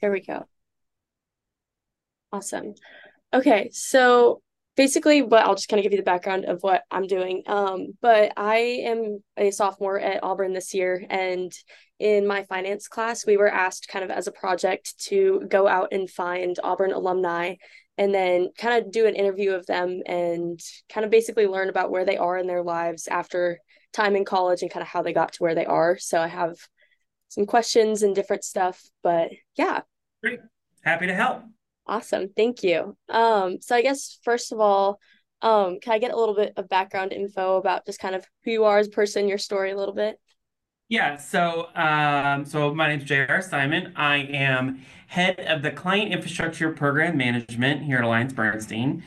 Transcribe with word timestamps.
There 0.00 0.12
we 0.12 0.20
go. 0.20 0.46
Awesome. 2.32 2.74
Okay, 3.32 3.70
so 3.72 4.42
basically 4.76 5.22
what 5.22 5.44
I'll 5.44 5.54
just 5.54 5.68
kind 5.68 5.80
of 5.80 5.82
give 5.82 5.92
you 5.92 5.98
the 5.98 6.04
background 6.04 6.44
of 6.44 6.62
what 6.62 6.82
I'm 6.90 7.06
doing. 7.06 7.42
Um, 7.46 7.88
but 8.00 8.32
I 8.36 8.56
am 8.84 9.22
a 9.36 9.50
sophomore 9.50 9.98
at 9.98 10.22
Auburn 10.22 10.52
this 10.52 10.72
year, 10.72 11.04
and 11.10 11.52
in 11.98 12.26
my 12.26 12.44
finance 12.44 12.86
class, 12.86 13.26
we 13.26 13.36
were 13.36 13.52
asked 13.52 13.88
kind 13.88 14.04
of 14.04 14.10
as 14.10 14.28
a 14.28 14.32
project 14.32 14.96
to 15.06 15.42
go 15.48 15.66
out 15.66 15.88
and 15.92 16.08
find 16.08 16.56
Auburn 16.62 16.92
alumni 16.92 17.56
and 17.96 18.14
then 18.14 18.50
kind 18.56 18.80
of 18.80 18.92
do 18.92 19.06
an 19.06 19.16
interview 19.16 19.50
of 19.50 19.66
them 19.66 20.00
and 20.06 20.60
kind 20.88 21.04
of 21.04 21.10
basically 21.10 21.48
learn 21.48 21.68
about 21.68 21.90
where 21.90 22.04
they 22.04 22.16
are 22.16 22.38
in 22.38 22.46
their 22.46 22.62
lives 22.62 23.08
after 23.08 23.58
time 23.92 24.14
in 24.14 24.24
college 24.24 24.62
and 24.62 24.70
kind 24.70 24.82
of 24.82 24.88
how 24.88 25.02
they 25.02 25.12
got 25.12 25.32
to 25.32 25.42
where 25.42 25.56
they 25.56 25.66
are. 25.66 25.98
So 25.98 26.20
I 26.20 26.28
have 26.28 26.54
some 27.28 27.46
questions 27.46 28.02
and 28.02 28.14
different 28.14 28.44
stuff, 28.44 28.82
but 29.02 29.30
yeah. 29.56 29.80
Great. 30.22 30.40
Happy 30.82 31.06
to 31.06 31.14
help. 31.14 31.42
Awesome. 31.86 32.28
Thank 32.36 32.62
you. 32.62 32.96
Um, 33.08 33.58
so 33.60 33.74
I 33.74 33.82
guess 33.82 34.18
first 34.22 34.52
of 34.52 34.60
all, 34.60 34.98
um, 35.40 35.78
can 35.80 35.92
I 35.92 35.98
get 35.98 36.12
a 36.12 36.16
little 36.16 36.34
bit 36.34 36.52
of 36.56 36.68
background 36.68 37.12
info 37.12 37.56
about 37.56 37.86
just 37.86 38.00
kind 38.00 38.14
of 38.14 38.24
who 38.44 38.50
you 38.50 38.64
are 38.64 38.78
as 38.78 38.88
a 38.88 38.90
person, 38.90 39.28
your 39.28 39.38
story 39.38 39.70
a 39.70 39.76
little 39.76 39.94
bit? 39.94 40.18
Yeah, 40.88 41.16
so 41.16 41.68
um, 41.74 42.44
so 42.46 42.74
my 42.74 42.88
name 42.88 43.00
is 43.00 43.04
J.R. 43.04 43.42
Simon. 43.42 43.92
I 43.94 44.16
am 44.16 44.84
head 45.06 45.38
of 45.40 45.62
the 45.62 45.70
Client 45.70 46.12
Infrastructure 46.12 46.72
Program 46.72 47.16
Management 47.16 47.82
here 47.82 47.98
at 47.98 48.04
Alliance 48.04 48.32
Bernstein. 48.32 49.04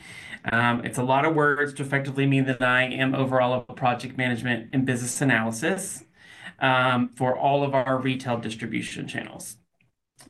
Um, 0.50 0.84
it's 0.84 0.98
a 0.98 1.02
lot 1.02 1.24
of 1.24 1.34
words 1.34 1.72
to 1.74 1.82
effectively 1.82 2.26
mean 2.26 2.44
that 2.46 2.62
I 2.62 2.84
am 2.84 3.14
overall 3.14 3.64
of 3.68 3.76
project 3.76 4.16
management 4.16 4.70
and 4.72 4.86
business 4.86 5.20
analysis 5.20 6.04
um, 6.62 7.10
for 7.10 7.36
all 7.36 7.62
of 7.62 7.74
our 7.74 7.98
retail 7.98 8.38
distribution 8.38 9.06
channels. 9.06 9.58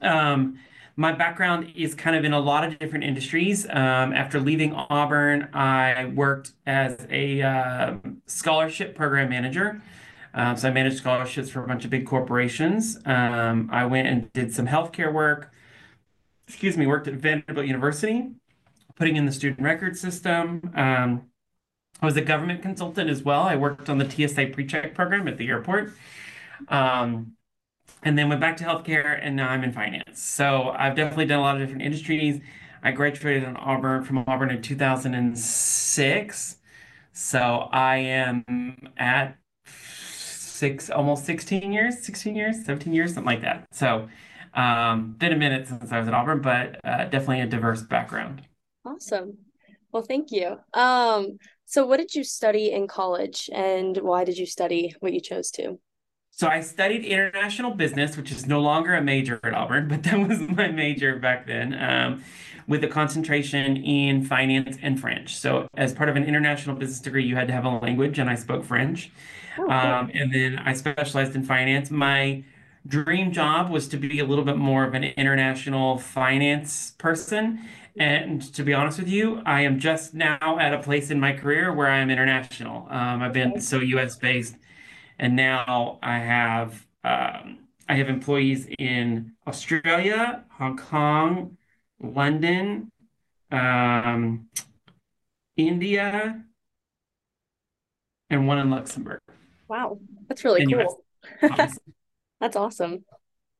Um, 0.00 0.58
my 0.96 1.12
background 1.12 1.72
is 1.74 1.94
kind 1.94 2.16
of 2.16 2.24
in 2.24 2.32
a 2.32 2.40
lot 2.40 2.64
of 2.64 2.78
different 2.78 3.04
industries. 3.04 3.66
Um, 3.66 4.12
after 4.12 4.40
leaving 4.40 4.74
Auburn, 4.74 5.48
I 5.54 6.06
worked 6.14 6.52
as 6.66 7.06
a 7.10 7.42
uh, 7.42 7.94
scholarship 8.26 8.94
program 8.94 9.30
manager. 9.30 9.80
Um, 10.34 10.56
so 10.56 10.68
I 10.68 10.72
managed 10.72 10.96
scholarships 10.96 11.50
for 11.50 11.62
a 11.62 11.66
bunch 11.66 11.84
of 11.84 11.90
big 11.90 12.06
corporations. 12.06 12.98
Um, 13.04 13.68
I 13.72 13.84
went 13.86 14.08
and 14.08 14.32
did 14.32 14.54
some 14.54 14.66
healthcare 14.66 15.12
work. 15.12 15.52
Excuse 16.48 16.76
me, 16.76 16.86
worked 16.86 17.08
at 17.08 17.14
Vanderbilt 17.14 17.66
University, 17.66 18.30
putting 18.94 19.16
in 19.16 19.24
the 19.24 19.32
student 19.32 19.62
record 19.62 19.96
system. 19.96 20.72
Um, 20.74 21.22
I 22.02 22.06
was 22.06 22.16
a 22.16 22.20
government 22.20 22.62
consultant 22.62 23.08
as 23.08 23.22
well. 23.22 23.42
I 23.42 23.54
worked 23.54 23.88
on 23.88 23.98
the 23.98 24.04
TSA 24.04 24.46
PreCheck 24.46 24.92
program 24.92 25.28
at 25.28 25.38
the 25.38 25.46
airport. 25.48 25.94
Um, 26.68 27.36
and 28.02 28.18
then 28.18 28.28
went 28.28 28.40
back 28.40 28.56
to 28.56 28.64
healthcare, 28.64 29.18
and 29.22 29.36
now 29.36 29.48
I'm 29.50 29.62
in 29.62 29.72
finance. 29.72 30.20
So 30.20 30.74
I've 30.76 30.96
definitely 30.96 31.26
done 31.26 31.38
a 31.38 31.42
lot 31.42 31.54
of 31.54 31.62
different 31.62 31.82
industries. 31.82 32.40
I 32.82 32.90
graduated 32.90 33.44
in 33.44 33.56
Auburn 33.56 34.02
from 34.02 34.24
Auburn 34.26 34.50
in 34.50 34.60
2006. 34.60 36.56
So 37.12 37.68
I 37.70 37.96
am 37.98 38.76
at 38.96 39.38
six, 39.64 40.90
almost 40.90 41.24
16 41.24 41.72
years, 41.72 42.02
16 42.04 42.34
years, 42.34 42.64
17 42.64 42.92
years, 42.92 43.14
something 43.14 43.26
like 43.26 43.42
that. 43.42 43.66
So 43.70 44.08
um, 44.54 45.12
been 45.12 45.32
a 45.32 45.36
minute 45.36 45.68
since 45.68 45.92
I 45.92 46.00
was 46.00 46.08
at 46.08 46.14
Auburn, 46.14 46.40
but 46.40 46.80
uh, 46.84 47.04
definitely 47.04 47.42
a 47.42 47.46
diverse 47.46 47.82
background. 47.82 48.42
Awesome. 48.84 49.38
Well, 49.92 50.02
thank 50.02 50.30
you. 50.30 50.56
Um, 50.74 51.38
so 51.66 51.86
what 51.86 51.98
did 51.98 52.14
you 52.14 52.24
study 52.24 52.72
in 52.72 52.86
college 52.86 53.48
and 53.52 53.96
why 53.98 54.24
did 54.24 54.38
you 54.38 54.46
study 54.46 54.94
what 55.00 55.12
you 55.12 55.20
chose 55.20 55.50
to? 55.52 55.78
So 56.34 56.48
I 56.48 56.60
studied 56.60 57.04
international 57.04 57.72
business, 57.72 58.16
which 58.16 58.32
is 58.32 58.46
no 58.46 58.60
longer 58.60 58.94
a 58.94 59.02
major 59.02 59.38
at 59.42 59.52
Auburn, 59.52 59.88
but 59.88 60.02
that 60.04 60.18
was 60.28 60.40
my 60.40 60.68
major 60.68 61.16
back 61.16 61.46
then, 61.46 61.74
um, 61.74 62.24
with 62.66 62.82
a 62.84 62.88
concentration 62.88 63.76
in 63.76 64.24
finance 64.24 64.78
and 64.80 64.98
French. 64.98 65.36
So 65.36 65.68
as 65.76 65.92
part 65.92 66.08
of 66.08 66.16
an 66.16 66.24
international 66.24 66.74
business 66.76 67.00
degree, 67.00 67.24
you 67.24 67.36
had 67.36 67.48
to 67.48 67.52
have 67.52 67.66
a 67.66 67.68
language, 67.68 68.18
and 68.18 68.30
I 68.30 68.34
spoke 68.36 68.64
French. 68.64 69.10
Oh, 69.58 69.70
um, 69.70 70.10
and 70.14 70.32
then 70.32 70.58
I 70.58 70.72
specialized 70.72 71.36
in 71.36 71.44
finance. 71.44 71.90
My 71.90 72.44
dream 72.86 73.32
job 73.32 73.70
was 73.70 73.88
to 73.88 73.96
be 73.96 74.18
a 74.18 74.24
little 74.24 74.44
bit 74.44 74.56
more 74.56 74.84
of 74.84 74.94
an 74.94 75.04
international 75.04 75.98
finance 75.98 76.94
person. 76.98 77.60
And 77.98 78.42
to 78.54 78.62
be 78.62 78.72
honest 78.72 78.98
with 78.98 79.08
you, 79.08 79.42
I 79.44 79.62
am 79.62 79.78
just 79.78 80.14
now 80.14 80.58
at 80.58 80.72
a 80.72 80.78
place 80.78 81.10
in 81.10 81.20
my 81.20 81.32
career 81.32 81.72
where 81.72 81.88
I'm 81.88 82.10
international. 82.10 82.86
Um, 82.90 83.22
I've 83.22 83.32
been 83.32 83.60
so 83.60 83.78
US 83.78 84.16
based 84.16 84.56
and 85.18 85.36
now 85.36 85.98
I 86.02 86.18
have 86.18 86.86
um, 87.04 87.58
I 87.88 87.94
have 87.94 88.08
employees 88.08 88.66
in 88.78 89.32
Australia, 89.46 90.44
Hong 90.50 90.76
Kong, 90.76 91.56
London, 92.00 92.90
um, 93.50 94.48
India, 95.56 96.42
and 98.30 98.46
one 98.46 98.58
in 98.58 98.70
Luxembourg. 98.70 99.20
Wow, 99.68 99.98
that's 100.28 100.44
really 100.44 100.62
and 100.62 100.72
cool. 100.72 101.04
that's 102.42 102.56
awesome. 102.56 103.04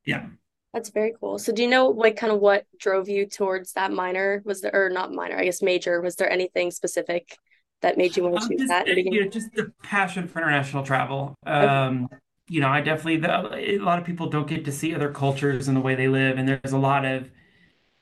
Yeah. 0.05 0.27
That's 0.75 0.91
very 0.91 1.15
cool. 1.21 1.39
So 1.39 1.53
do 1.53 1.63
you 1.63 1.69
know 1.69 1.87
like 1.87 2.17
kind 2.17 2.33
of 2.33 2.41
what 2.41 2.67
drove 2.79 3.09
you 3.09 3.27
towards 3.27 3.75
that 3.75 3.93
minor? 3.93 4.43
Was 4.45 4.63
there 4.63 4.75
or 4.75 4.91
not 4.91 5.13
minor, 5.13 5.39
I 5.39 5.45
guess 5.45 5.63
major. 5.63 6.01
Was 6.01 6.17
there 6.17 6.29
anything 6.29 6.73
specific 6.73 7.37
that 7.83 7.97
made 7.97 8.17
you 8.17 8.25
want 8.25 8.41
to 8.41 8.49
choose 8.49 8.59
just, 8.59 8.69
that? 8.69 8.89
You 8.89 9.23
know, 9.23 9.29
just 9.29 9.53
the 9.55 9.73
passion 9.85 10.27
for 10.27 10.41
international 10.41 10.83
travel. 10.83 11.37
Um, 11.47 12.07
okay. 12.07 12.17
You 12.49 12.61
know, 12.61 12.69
I 12.69 12.81
definitely, 12.81 13.19
the, 13.19 13.55
a 13.55 13.79
lot 13.79 14.01
of 14.01 14.05
people 14.05 14.29
don't 14.29 14.49
get 14.49 14.65
to 14.65 14.73
see 14.73 14.95
other 14.95 15.13
cultures 15.13 15.69
and 15.69 15.77
the 15.77 15.81
way 15.81 15.95
they 15.95 16.09
live. 16.09 16.39
And 16.39 16.49
there's 16.49 16.73
a 16.73 16.79
lot 16.79 17.05
of 17.05 17.31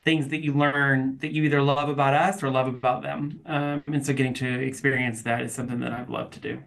things 0.03 0.29
that 0.29 0.43
you 0.43 0.55
learn 0.55 1.19
that 1.19 1.33
you 1.33 1.43
either 1.45 1.61
love 1.61 1.91
about 1.91 2.15
us 2.15 2.43
or 2.43 2.51
love 2.51 2.69
about 2.69 3.03
them. 3.03 3.41
Um, 3.45 3.85
and 3.87 4.05
so 4.05 4.15
getting 4.15 4.33
to 4.35 4.47
experience 4.47 5.23
that 5.25 5.43
is 5.43 5.53
something 5.53 5.81
that 5.81 5.93
I've 5.93 6.09
loved 6.09 6.33
to 6.35 6.41
do. 6.41 6.63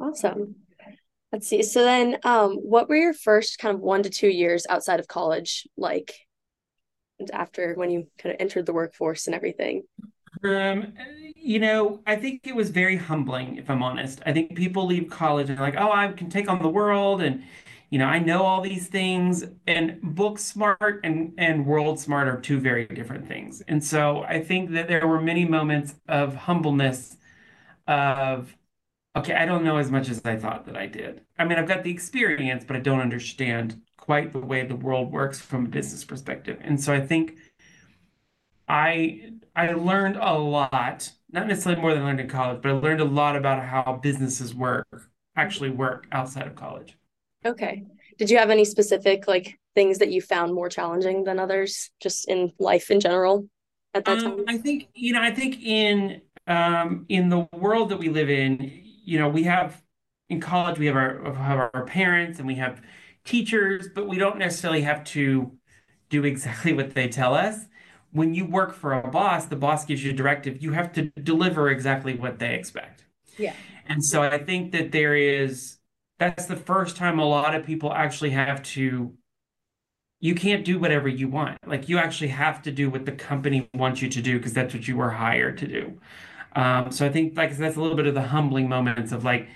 Awesome. 0.00 0.56
Let's 1.32 1.48
see. 1.48 1.62
So 1.62 1.82
then, 1.82 2.18
um, 2.24 2.56
what 2.56 2.88
were 2.88 2.96
your 2.96 3.14
first 3.14 3.58
kind 3.58 3.74
of 3.74 3.80
one 3.80 4.02
to 4.02 4.10
two 4.10 4.28
years 4.28 4.66
outside 4.68 5.00
of 5.00 5.08
college 5.08 5.66
like? 5.76 6.14
After 7.32 7.74
when 7.74 7.90
you 7.90 8.08
kind 8.18 8.34
of 8.34 8.40
entered 8.40 8.66
the 8.66 8.72
workforce 8.72 9.26
and 9.26 9.34
everything? 9.34 9.84
Um, 10.44 10.92
you 11.36 11.60
know, 11.60 12.02
I 12.06 12.16
think 12.16 12.40
it 12.44 12.54
was 12.54 12.70
very 12.70 12.96
humbling, 12.96 13.56
if 13.56 13.70
I'm 13.70 13.82
honest. 13.82 14.20
I 14.26 14.32
think 14.32 14.56
people 14.56 14.86
leave 14.86 15.08
college 15.08 15.48
and 15.48 15.60
like, 15.60 15.76
oh, 15.76 15.92
I 15.92 16.08
can 16.12 16.28
take 16.28 16.48
on 16.48 16.60
the 16.60 16.68
world 16.68 17.22
and 17.22 17.44
you 17.90 17.98
know, 17.98 18.06
I 18.06 18.20
know 18.20 18.42
all 18.44 18.62
these 18.62 18.88
things 18.88 19.44
and 19.66 20.00
book 20.00 20.38
smart 20.38 21.00
and 21.04 21.34
and 21.36 21.66
world 21.66 22.00
smart 22.00 22.26
are 22.26 22.40
two 22.40 22.58
very 22.58 22.86
different 22.86 23.28
things. 23.28 23.60
And 23.68 23.84
so 23.84 24.22
I 24.22 24.42
think 24.42 24.70
that 24.70 24.88
there 24.88 25.06
were 25.06 25.20
many 25.20 25.44
moments 25.44 25.94
of 26.08 26.34
humbleness 26.34 27.18
of 27.86 28.56
okay, 29.16 29.34
I 29.34 29.46
don't 29.46 29.64
know 29.64 29.76
as 29.76 29.90
much 29.90 30.08
as 30.08 30.22
I 30.24 30.36
thought 30.36 30.66
that 30.66 30.76
I 30.76 30.86
did. 30.86 31.22
I 31.38 31.44
mean, 31.44 31.58
I've 31.58 31.68
got 31.68 31.84
the 31.84 31.90
experience, 31.90 32.64
but 32.64 32.76
I 32.76 32.80
don't 32.80 33.00
understand 33.00 33.80
quite 33.96 34.32
the 34.32 34.38
way 34.38 34.64
the 34.66 34.76
world 34.76 35.12
works 35.12 35.40
from 35.40 35.66
a 35.66 35.68
business 35.68 36.04
perspective. 36.04 36.58
And 36.62 36.82
so 36.82 36.92
I 36.92 37.00
think 37.00 37.36
I 38.68 39.32
I 39.54 39.72
learned 39.72 40.16
a 40.16 40.38
lot, 40.38 41.12
not 41.30 41.46
necessarily 41.46 41.80
more 41.80 41.92
than 41.92 42.02
I 42.02 42.06
learned 42.06 42.20
in 42.20 42.28
college, 42.28 42.62
but 42.62 42.70
I 42.70 42.72
learned 42.72 43.00
a 43.00 43.04
lot 43.04 43.36
about 43.36 43.62
how 43.64 44.00
businesses 44.02 44.54
work, 44.54 44.86
actually 45.36 45.70
work 45.70 46.06
outside 46.10 46.46
of 46.46 46.54
college. 46.54 46.96
Okay. 47.44 47.84
Did 48.18 48.30
you 48.30 48.38
have 48.38 48.50
any 48.50 48.64
specific 48.64 49.28
like 49.28 49.58
things 49.74 49.98
that 49.98 50.10
you 50.10 50.20
found 50.20 50.54
more 50.54 50.68
challenging 50.68 51.24
than 51.24 51.38
others 51.38 51.90
just 52.00 52.28
in 52.28 52.52
life 52.58 52.90
in 52.90 53.00
general 53.00 53.48
at 53.94 54.04
that 54.04 54.18
um, 54.18 54.38
time? 54.38 54.44
I 54.48 54.58
think, 54.58 54.88
you 54.94 55.12
know, 55.12 55.22
I 55.22 55.32
think 55.32 55.62
in 55.62 56.22
um 56.46 57.06
in 57.08 57.28
the 57.28 57.46
world 57.52 57.90
that 57.90 57.98
we 57.98 58.08
live 58.08 58.30
in, 58.30 58.82
you 59.04 59.18
know, 59.18 59.28
we 59.28 59.44
have 59.44 59.82
in 60.28 60.40
college 60.40 60.78
we 60.78 60.86
have 60.86 60.96
our 60.96 61.34
have 61.34 61.70
our 61.74 61.84
parents 61.84 62.38
and 62.38 62.46
we 62.46 62.54
have 62.56 62.80
teachers, 63.24 63.88
but 63.94 64.08
we 64.08 64.18
don't 64.18 64.38
necessarily 64.38 64.82
have 64.82 65.04
to 65.04 65.52
do 66.08 66.24
exactly 66.24 66.72
what 66.72 66.94
they 66.94 67.08
tell 67.08 67.34
us 67.34 67.66
when 68.12 68.34
you 68.34 68.44
work 68.44 68.74
for 68.74 68.92
a 68.92 69.08
boss, 69.08 69.46
the 69.46 69.56
boss 69.56 69.84
gives 69.84 70.04
you 70.04 70.10
a 70.10 70.14
directive, 70.14 70.62
you 70.62 70.72
have 70.72 70.92
to 70.92 71.10
deliver 71.22 71.70
exactly 71.70 72.14
what 72.14 72.38
they 72.38 72.54
expect. 72.54 73.04
Yeah. 73.38 73.54
And 73.86 74.04
so 74.04 74.22
I 74.22 74.38
think 74.38 74.72
that 74.72 74.92
there 74.92 75.16
is 75.16 75.78
that's 76.18 76.46
the 76.46 76.56
first 76.56 76.96
time 76.96 77.18
a 77.18 77.24
lot 77.24 77.54
of 77.54 77.66
people 77.66 77.92
actually 77.92 78.30
have 78.30 78.62
to 78.62 79.14
you 80.20 80.36
can't 80.36 80.64
do 80.64 80.78
whatever 80.78 81.08
you 81.08 81.26
want. 81.26 81.58
Like 81.66 81.88
you 81.88 81.98
actually 81.98 82.28
have 82.28 82.62
to 82.62 82.70
do 82.70 82.88
what 82.88 83.06
the 83.06 83.12
company 83.12 83.68
wants 83.74 84.00
you 84.02 84.08
to 84.10 84.22
do 84.22 84.38
because 84.38 84.52
that's 84.52 84.72
what 84.72 84.86
you 84.86 84.96
were 84.96 85.10
hired 85.10 85.58
to 85.58 85.66
do. 85.66 86.00
Um, 86.54 86.90
so 86.92 87.06
I 87.06 87.10
think 87.10 87.36
like 87.36 87.56
that's 87.56 87.76
a 87.76 87.80
little 87.80 87.96
bit 87.96 88.06
of 88.06 88.14
the 88.14 88.22
humbling 88.22 88.68
moments 88.68 89.12
of 89.12 89.24
like 89.24 89.48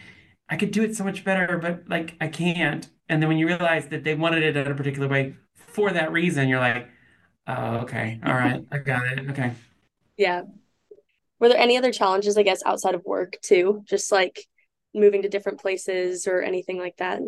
I 0.48 0.56
could 0.56 0.70
do 0.70 0.82
it 0.82 0.96
so 0.96 1.04
much 1.04 1.24
better, 1.24 1.58
but 1.58 1.88
like 1.88 2.16
I 2.20 2.28
can't. 2.28 2.88
And 3.08 3.22
then 3.22 3.28
when 3.28 3.38
you 3.38 3.46
realize 3.46 3.88
that 3.88 4.04
they 4.04 4.14
wanted 4.14 4.42
it 4.42 4.56
in 4.56 4.70
a 4.70 4.74
particular 4.74 5.08
way 5.08 5.36
for 5.54 5.90
that 5.92 6.12
reason, 6.12 6.48
you're 6.48 6.60
like, 6.60 6.88
Oh, 7.46 7.76
okay. 7.78 8.20
All 8.24 8.34
right. 8.34 8.64
I 8.72 8.78
got 8.78 9.06
it. 9.06 9.30
Okay. 9.30 9.52
Yeah. 10.16 10.42
Were 11.38 11.48
there 11.48 11.58
any 11.58 11.76
other 11.76 11.92
challenges, 11.92 12.36
I 12.36 12.42
guess, 12.42 12.62
outside 12.64 12.94
of 12.94 13.04
work 13.04 13.38
too? 13.42 13.82
Just 13.84 14.10
like 14.10 14.46
moving 14.94 15.22
to 15.22 15.28
different 15.28 15.60
places 15.60 16.26
or 16.26 16.40
anything 16.40 16.78
like 16.78 16.96
that? 16.96 17.20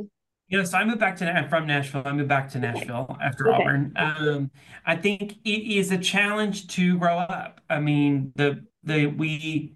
Know, 0.50 0.64
so 0.64 0.78
I 0.78 0.84
moved 0.84 0.98
back 1.00 1.16
to, 1.16 1.30
I'm 1.30 1.48
from 1.48 1.66
Nashville. 1.66 2.02
I 2.04 2.12
moved 2.12 2.28
back 2.28 2.48
to. 2.50 2.58
Nashville 2.58 3.16
after 3.22 3.48
Okay. 3.48 3.62
Auburn. 3.62 3.92
Um, 3.96 4.50
I 4.86 4.96
think 4.96 5.38
it 5.44 5.76
is 5.78 5.92
a 5.92 5.98
challenge 5.98 6.68
to 6.68 6.98
grow 6.98 7.18
up. 7.18 7.60
I 7.68 7.80
mean, 7.80 8.32
the 8.36 8.64
the 8.82 9.06
we 9.06 9.74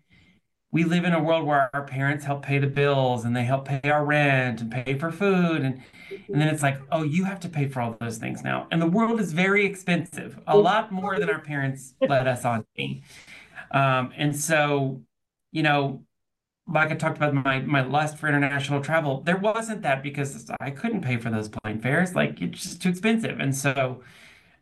we 0.72 0.84
live 0.84 1.04
in 1.04 1.12
a 1.12 1.22
world 1.22 1.46
where 1.46 1.68
our 1.74 1.84
parents 1.84 2.24
help 2.24 2.42
pay 2.42 2.58
the 2.58 2.66
bills 2.66 3.24
and 3.26 3.36
they 3.36 3.44
help 3.44 3.66
pay 3.66 3.80
our 3.90 4.04
rent 4.04 4.60
and 4.62 4.72
pay 4.72 4.98
for 4.98 5.10
food 5.12 5.62
and 5.62 5.82
and 6.32 6.40
then 6.40 6.48
it's 6.48 6.62
like, 6.62 6.78
oh, 6.90 7.02
you 7.02 7.24
have 7.24 7.40
to 7.40 7.48
pay 7.48 7.68
for 7.68 7.80
all 7.82 7.96
those 8.00 8.18
things 8.18 8.42
now. 8.42 8.68
And 8.70 8.80
the 8.80 8.86
world 8.86 9.20
is 9.20 9.32
very 9.34 9.66
expensive, 9.66 10.38
a 10.46 10.56
lot 10.56 10.90
more 10.92 11.18
than 11.18 11.28
our 11.30 11.40
parents 11.40 11.94
let 12.00 12.26
us 12.26 12.44
on. 12.46 12.64
Um, 13.70 14.12
and 14.16 14.36
so, 14.38 15.02
you 15.50 15.62
know, 15.62 16.04
like 16.66 16.90
I 16.90 16.94
talked 16.94 17.16
about 17.16 17.34
my 17.34 17.60
my 17.60 17.82
lust 17.82 18.18
for 18.18 18.28
international 18.28 18.80
travel, 18.80 19.20
there 19.22 19.36
wasn't 19.36 19.82
that 19.82 20.02
because 20.02 20.50
I 20.60 20.70
couldn't 20.70 21.02
pay 21.02 21.16
for 21.16 21.30
those 21.30 21.48
plane 21.48 21.80
fares. 21.80 22.14
Like 22.14 22.40
it's 22.40 22.62
just 22.62 22.82
too 22.82 22.90
expensive. 22.90 23.40
And 23.40 23.54
so 23.54 24.02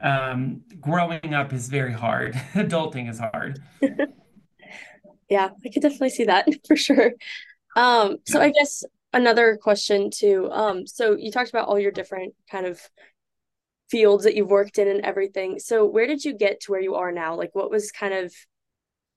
um, 0.00 0.62
growing 0.80 1.34
up 1.34 1.52
is 1.52 1.68
very 1.68 1.92
hard. 1.92 2.34
Adulting 2.54 3.08
is 3.08 3.18
hard. 3.18 3.62
Yeah, 5.30 5.50
I 5.64 5.68
could 5.68 5.82
definitely 5.82 6.10
see 6.10 6.24
that 6.24 6.48
for 6.66 6.76
sure. 6.76 7.12
Um, 7.76 8.16
so 8.26 8.40
I 8.40 8.50
guess 8.50 8.82
another 9.12 9.56
question 9.62 10.10
too. 10.10 10.50
Um, 10.50 10.86
so 10.86 11.16
you 11.16 11.30
talked 11.30 11.50
about 11.50 11.68
all 11.68 11.78
your 11.78 11.92
different 11.92 12.34
kind 12.50 12.66
of 12.66 12.80
fields 13.90 14.24
that 14.24 14.34
you've 14.34 14.50
worked 14.50 14.78
in 14.78 14.88
and 14.88 15.00
everything. 15.02 15.58
So 15.58 15.86
where 15.86 16.06
did 16.06 16.24
you 16.24 16.36
get 16.36 16.60
to 16.62 16.72
where 16.72 16.80
you 16.80 16.96
are 16.96 17.12
now? 17.12 17.36
Like 17.36 17.54
what 17.54 17.70
was 17.70 17.92
kind 17.92 18.12
of 18.12 18.34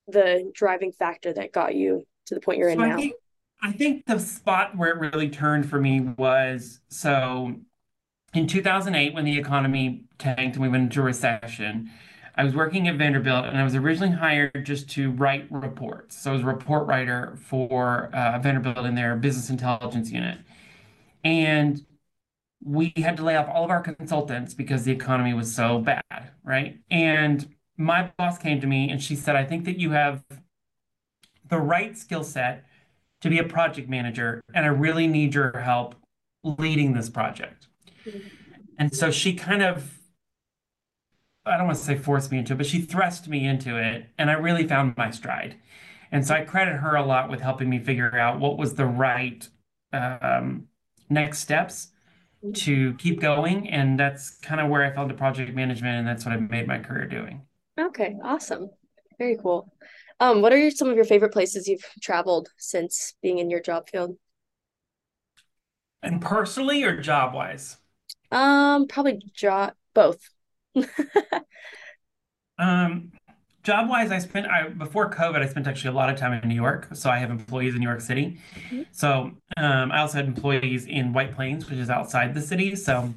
the 0.07 0.51
driving 0.53 0.91
factor 0.91 1.33
that 1.33 1.51
got 1.51 1.75
you 1.75 2.05
to 2.27 2.35
the 2.35 2.41
point 2.41 2.57
you're 2.59 2.69
in 2.69 2.79
I 2.79 2.89
now? 2.89 2.95
think 2.95 3.13
I 3.61 3.71
think 3.71 4.05
the 4.05 4.19
spot 4.19 4.75
where 4.77 4.89
it 4.89 5.13
really 5.13 5.29
turned 5.29 5.69
for 5.69 5.79
me 5.79 6.01
was 6.01 6.81
so 6.89 7.55
in 8.33 8.47
2008 8.47 9.13
when 9.13 9.25
the 9.25 9.37
economy 9.39 10.05
tanked 10.17 10.55
and 10.55 10.59
we 10.63 10.69
went 10.69 10.83
into 10.83 11.01
recession. 11.01 11.91
I 12.35 12.43
was 12.43 12.55
working 12.55 12.87
at 12.87 12.97
Vanderbilt 12.97 13.45
and 13.45 13.57
I 13.57 13.63
was 13.63 13.75
originally 13.75 14.13
hired 14.15 14.65
just 14.65 14.89
to 14.91 15.11
write 15.11 15.47
reports. 15.51 16.17
So 16.21 16.31
I 16.31 16.33
was 16.33 16.43
a 16.43 16.47
report 16.47 16.87
writer 16.87 17.37
for 17.41 18.09
uh, 18.13 18.39
Vanderbilt 18.39 18.85
in 18.87 18.95
their 18.95 19.15
business 19.15 19.49
intelligence 19.51 20.11
unit. 20.11 20.39
And 21.23 21.85
we 22.63 22.93
had 22.97 23.17
to 23.17 23.23
lay 23.23 23.35
off 23.35 23.49
all 23.49 23.65
of 23.65 23.71
our 23.71 23.81
consultants 23.81 24.53
because 24.53 24.83
the 24.85 24.91
economy 24.91 25.33
was 25.33 25.53
so 25.53 25.79
bad, 25.79 26.31
right? 26.43 26.79
And 26.91 27.47
my 27.77 28.11
boss 28.17 28.37
came 28.37 28.61
to 28.61 28.67
me 28.67 28.89
and 28.89 29.01
she 29.01 29.15
said, 29.15 29.35
I 29.35 29.43
think 29.45 29.65
that 29.65 29.79
you 29.79 29.91
have 29.91 30.23
the 31.53 31.59
right 31.59 31.95
skill 31.95 32.23
set 32.23 32.65
to 33.21 33.29
be 33.29 33.37
a 33.37 33.43
project 33.43 33.87
manager, 33.87 34.41
and 34.55 34.65
I 34.65 34.69
really 34.69 35.05
need 35.05 35.35
your 35.35 35.59
help 35.59 35.93
leading 36.43 36.93
this 36.93 37.09
project. 37.09 37.67
And 38.79 38.93
so 38.93 39.11
she 39.11 39.35
kind 39.35 39.61
of, 39.61 39.99
I 41.45 41.57
don't 41.57 41.67
want 41.67 41.77
to 41.77 41.83
say 41.83 41.95
forced 41.95 42.31
me 42.31 42.39
into 42.39 42.53
it, 42.53 42.57
but 42.57 42.65
she 42.65 42.81
thrust 42.81 43.27
me 43.27 43.45
into 43.45 43.77
it, 43.77 44.07
and 44.17 44.31
I 44.31 44.33
really 44.33 44.67
found 44.67 44.97
my 44.97 45.11
stride. 45.11 45.57
And 46.11 46.25
so 46.25 46.33
I 46.33 46.41
credit 46.41 46.77
her 46.77 46.95
a 46.95 47.05
lot 47.05 47.29
with 47.29 47.39
helping 47.39 47.69
me 47.69 47.77
figure 47.77 48.17
out 48.17 48.39
what 48.39 48.57
was 48.57 48.73
the 48.73 48.87
right 48.87 49.47
um, 49.91 50.67
next 51.07 51.39
steps 51.39 51.89
to 52.53 52.95
keep 52.95 53.21
going. 53.21 53.69
And 53.69 53.99
that's 53.99 54.31
kind 54.39 54.59
of 54.59 54.69
where 54.69 54.83
I 54.83 54.91
fell 54.91 55.03
into 55.03 55.15
project 55.15 55.53
management, 55.53 55.99
and 55.99 56.07
that's 56.07 56.25
what 56.25 56.33
I 56.33 56.37
made 56.37 56.67
my 56.67 56.79
career 56.79 57.07
doing. 57.07 57.43
Okay, 57.79 58.15
awesome. 58.23 58.71
Very 59.19 59.37
cool. 59.41 59.71
Um, 60.23 60.41
what 60.41 60.53
are 60.53 60.57
your, 60.57 60.71
some 60.71 60.89
of 60.89 60.95
your 60.95 61.03
favorite 61.03 61.33
places 61.33 61.67
you've 61.67 61.83
traveled 62.01 62.47
since 62.57 63.13
being 63.21 63.39
in 63.39 63.49
your 63.49 63.59
job 63.59 63.89
field? 63.89 64.15
And 66.01 66.21
personally 66.21 66.81
or 66.85 67.01
job 67.01 67.33
wise? 67.33 67.75
Um, 68.31 68.87
probably 68.87 69.21
job 69.33 69.73
both. 69.93 70.29
Um, 72.57 73.11
job 73.63 73.89
wise, 73.89 74.11
I 74.11 74.19
spent 74.19 74.47
I 74.47 74.69
before 74.69 75.09
COVID, 75.09 75.41
I 75.41 75.47
spent 75.47 75.67
actually 75.67 75.89
a 75.89 75.93
lot 75.93 76.09
of 76.09 76.17
time 76.17 76.33
in 76.33 76.47
New 76.47 76.55
York. 76.55 76.87
So 76.93 77.09
I 77.09 77.17
have 77.17 77.31
employees 77.31 77.73
in 77.73 77.81
New 77.81 77.87
York 77.87 78.01
City. 78.01 78.39
Mhm. 78.69 78.85
So 78.91 79.31
um, 79.57 79.91
I 79.91 79.99
also 79.99 80.17
had 80.17 80.27
employees 80.27 80.85
in 80.85 81.13
White 81.13 81.33
Plains, 81.33 81.69
which 81.69 81.79
is 81.79 81.89
outside 81.89 82.33
the 82.33 82.41
city. 82.41 82.75
So 82.75 83.13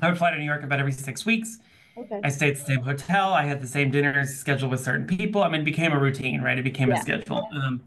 I 0.00 0.08
would 0.08 0.18
fly 0.18 0.30
to 0.30 0.38
New 0.38 0.44
York 0.44 0.62
about 0.62 0.80
every 0.80 0.92
six 0.92 1.26
weeks. 1.26 1.58
Okay. 2.00 2.20
I 2.24 2.30
stayed 2.30 2.52
at 2.52 2.56
the 2.56 2.64
same 2.64 2.80
hotel. 2.82 3.32
I 3.34 3.44
had 3.44 3.60
the 3.60 3.66
same 3.66 3.90
dinners 3.90 4.30
scheduled 4.30 4.70
with 4.70 4.80
certain 4.80 5.06
people. 5.06 5.42
I 5.42 5.48
mean, 5.48 5.62
it 5.62 5.64
became 5.64 5.92
a 5.92 5.98
routine, 5.98 6.40
right? 6.40 6.58
It 6.58 6.62
became 6.62 6.90
a 6.90 7.00
schedule. 7.00 7.46
Um, 7.54 7.82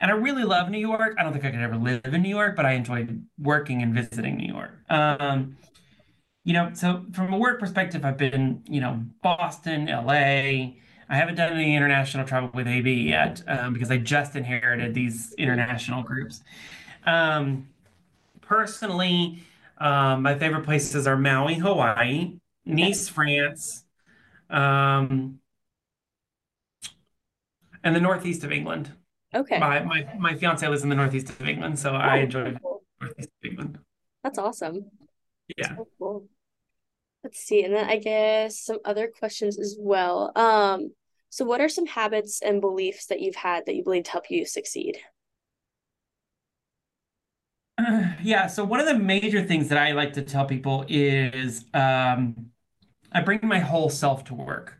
and 0.00 0.10
I 0.10 0.14
really 0.14 0.42
love 0.42 0.68
New 0.68 0.78
York. 0.78 1.14
I 1.16 1.22
don't 1.22 1.32
think 1.32 1.44
I 1.44 1.50
could 1.50 1.60
ever 1.60 1.76
live 1.76 2.02
in 2.04 2.22
New 2.22 2.28
York, 2.28 2.56
but 2.56 2.66
I 2.66 2.72
enjoyed 2.72 3.24
working 3.38 3.82
and 3.82 3.94
visiting 3.94 4.36
New 4.36 4.52
York. 4.52 4.72
Um, 4.90 5.56
you 6.44 6.52
know, 6.54 6.70
so 6.74 7.04
from 7.12 7.32
a 7.32 7.38
work 7.38 7.60
perspective, 7.60 8.04
I've 8.04 8.18
been, 8.18 8.64
you 8.66 8.80
know, 8.80 9.00
Boston, 9.22 9.86
LA. 9.86 10.74
I 11.08 11.16
haven't 11.16 11.36
done 11.36 11.52
any 11.52 11.76
international 11.76 12.26
travel 12.26 12.50
with 12.52 12.66
AB 12.66 12.90
yet, 12.90 13.42
um, 13.46 13.72
because 13.72 13.92
I 13.92 13.98
just 13.98 14.34
inherited 14.34 14.92
these 14.92 15.34
international 15.38 16.02
groups. 16.02 16.42
Um, 17.06 17.68
personally, 18.40 19.42
um, 19.78 20.22
my 20.22 20.36
favorite 20.36 20.64
places 20.64 21.06
are 21.06 21.16
Maui, 21.16 21.54
Hawaii, 21.54 22.38
Okay. 22.66 22.74
Nice, 22.74 23.08
France, 23.08 23.84
um, 24.50 25.40
and 27.84 27.96
the 27.96 28.00
northeast 28.00 28.44
of 28.44 28.52
England. 28.52 28.92
Okay. 29.34 29.58
My 29.58 29.80
my 29.80 30.06
my 30.18 30.34
fiance 30.34 30.66
lives 30.66 30.82
in 30.82 30.88
the 30.88 30.96
northeast 30.96 31.30
of 31.30 31.42
England, 31.48 31.78
so 31.78 31.92
I 31.94 32.18
Oh, 32.18 32.20
enjoy 32.20 32.42
very 32.42 32.54
the 32.54 32.60
cool. 32.60 32.82
northeast 33.00 33.28
of 33.42 33.50
England. 33.50 33.78
That's 34.22 34.38
awesome. 34.38 34.90
Yeah. 35.56 35.76
So 35.76 35.88
cool. 35.98 36.28
Let's 37.24 37.40
see. 37.40 37.64
And 37.64 37.74
then 37.74 37.88
I 37.88 37.98
guess 37.98 38.58
some 38.58 38.78
other 38.84 39.08
questions 39.08 39.58
as 39.58 39.76
well. 39.78 40.32
Um, 40.36 40.92
so 41.30 41.44
what 41.44 41.60
are 41.60 41.68
some 41.68 41.86
habits 41.86 42.42
and 42.42 42.60
beliefs 42.60 43.06
that 43.06 43.20
you've 43.20 43.36
had 43.36 43.66
that 43.66 43.74
you 43.74 43.84
believe 43.84 44.06
help 44.06 44.30
you 44.30 44.44
succeed? 44.46 44.98
Uh, 47.78 48.12
yeah, 48.22 48.46
so 48.46 48.64
one 48.64 48.80
of 48.80 48.86
the 48.86 48.98
major 48.98 49.42
things 49.44 49.68
that 49.68 49.78
I 49.78 49.92
like 49.92 50.12
to 50.14 50.22
tell 50.22 50.44
people 50.46 50.84
is 50.88 51.64
um, 51.74 52.51
I 53.12 53.20
bring 53.20 53.40
my 53.42 53.58
whole 53.58 53.88
self 53.90 54.24
to 54.24 54.34
work. 54.34 54.78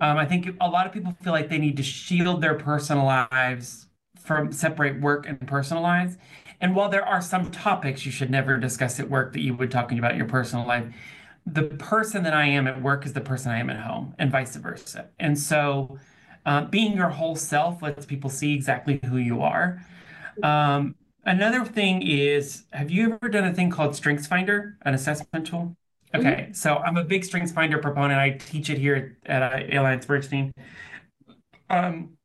Um, 0.00 0.16
I 0.16 0.24
think 0.24 0.48
a 0.60 0.68
lot 0.68 0.86
of 0.86 0.92
people 0.92 1.14
feel 1.22 1.32
like 1.32 1.48
they 1.48 1.58
need 1.58 1.76
to 1.76 1.82
shield 1.82 2.40
their 2.40 2.54
personal 2.54 3.04
lives 3.04 3.86
from 4.18 4.52
separate 4.52 5.00
work 5.00 5.26
and 5.28 5.46
personal 5.46 5.82
lives. 5.82 6.16
And 6.60 6.74
while 6.74 6.88
there 6.88 7.06
are 7.06 7.20
some 7.20 7.50
topics 7.50 8.06
you 8.06 8.12
should 8.12 8.30
never 8.30 8.56
discuss 8.56 8.98
at 8.98 9.10
work 9.10 9.32
that 9.34 9.40
you 9.40 9.54
would 9.54 9.70
talking 9.70 9.98
about 9.98 10.16
your 10.16 10.26
personal 10.26 10.66
life, 10.66 10.86
the 11.46 11.64
person 11.64 12.22
that 12.24 12.34
I 12.34 12.46
am 12.46 12.66
at 12.66 12.82
work 12.82 13.06
is 13.06 13.12
the 13.12 13.20
person 13.20 13.52
I 13.52 13.58
am 13.60 13.70
at 13.70 13.78
home, 13.80 14.14
and 14.18 14.32
vice 14.32 14.56
versa. 14.56 15.10
And 15.18 15.38
so, 15.38 15.98
uh, 16.44 16.64
being 16.64 16.96
your 16.96 17.10
whole 17.10 17.36
self 17.36 17.82
lets 17.82 18.06
people 18.06 18.30
see 18.30 18.54
exactly 18.54 19.00
who 19.04 19.16
you 19.18 19.42
are. 19.42 19.84
Um, 20.42 20.96
another 21.24 21.64
thing 21.64 22.02
is, 22.02 22.64
have 22.72 22.90
you 22.90 23.14
ever 23.14 23.28
done 23.28 23.44
a 23.44 23.54
thing 23.54 23.70
called 23.70 23.92
StrengthsFinder, 23.92 24.76
an 24.82 24.94
assessment 24.94 25.46
tool? 25.46 25.76
Mhm. 26.16 26.20
Okay, 26.20 26.52
so 26.52 26.76
I'm 26.76 26.96
a 26.96 27.04
big 27.04 27.24
strengths 27.24 27.52
finder 27.52 27.78
proponent. 27.78 28.18
I 28.20 28.30
teach 28.30 28.70
it 28.70 28.78
here 28.78 29.18
at 29.26 29.42
uh, 29.42 29.78
Alliance 29.80 30.06
Bernstein. 30.06 30.52
Um, 31.68 32.16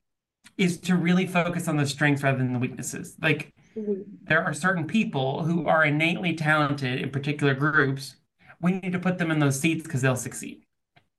is 0.57 0.77
to 0.81 0.95
really 0.95 1.25
focus 1.25 1.67
on 1.67 1.77
the 1.77 1.85
strengths 1.85 2.21
rather 2.23 2.37
than 2.37 2.53
the 2.53 2.59
weaknesses. 2.59 3.15
Like 3.21 3.53
Mhm. 3.75 4.03
there 4.23 4.43
are 4.43 4.53
certain 4.53 4.85
people 4.85 5.43
who 5.43 5.65
are 5.67 5.85
innately 5.85 6.33
talented 6.35 7.01
in 7.01 7.09
particular 7.09 7.53
groups. 7.55 8.17
We 8.61 8.73
need 8.73 8.91
to 8.91 8.99
put 8.99 9.17
them 9.17 9.31
in 9.31 9.39
those 9.39 9.59
seats 9.59 9.83
because 9.83 10.01
they'll 10.03 10.15
succeed. 10.15 10.63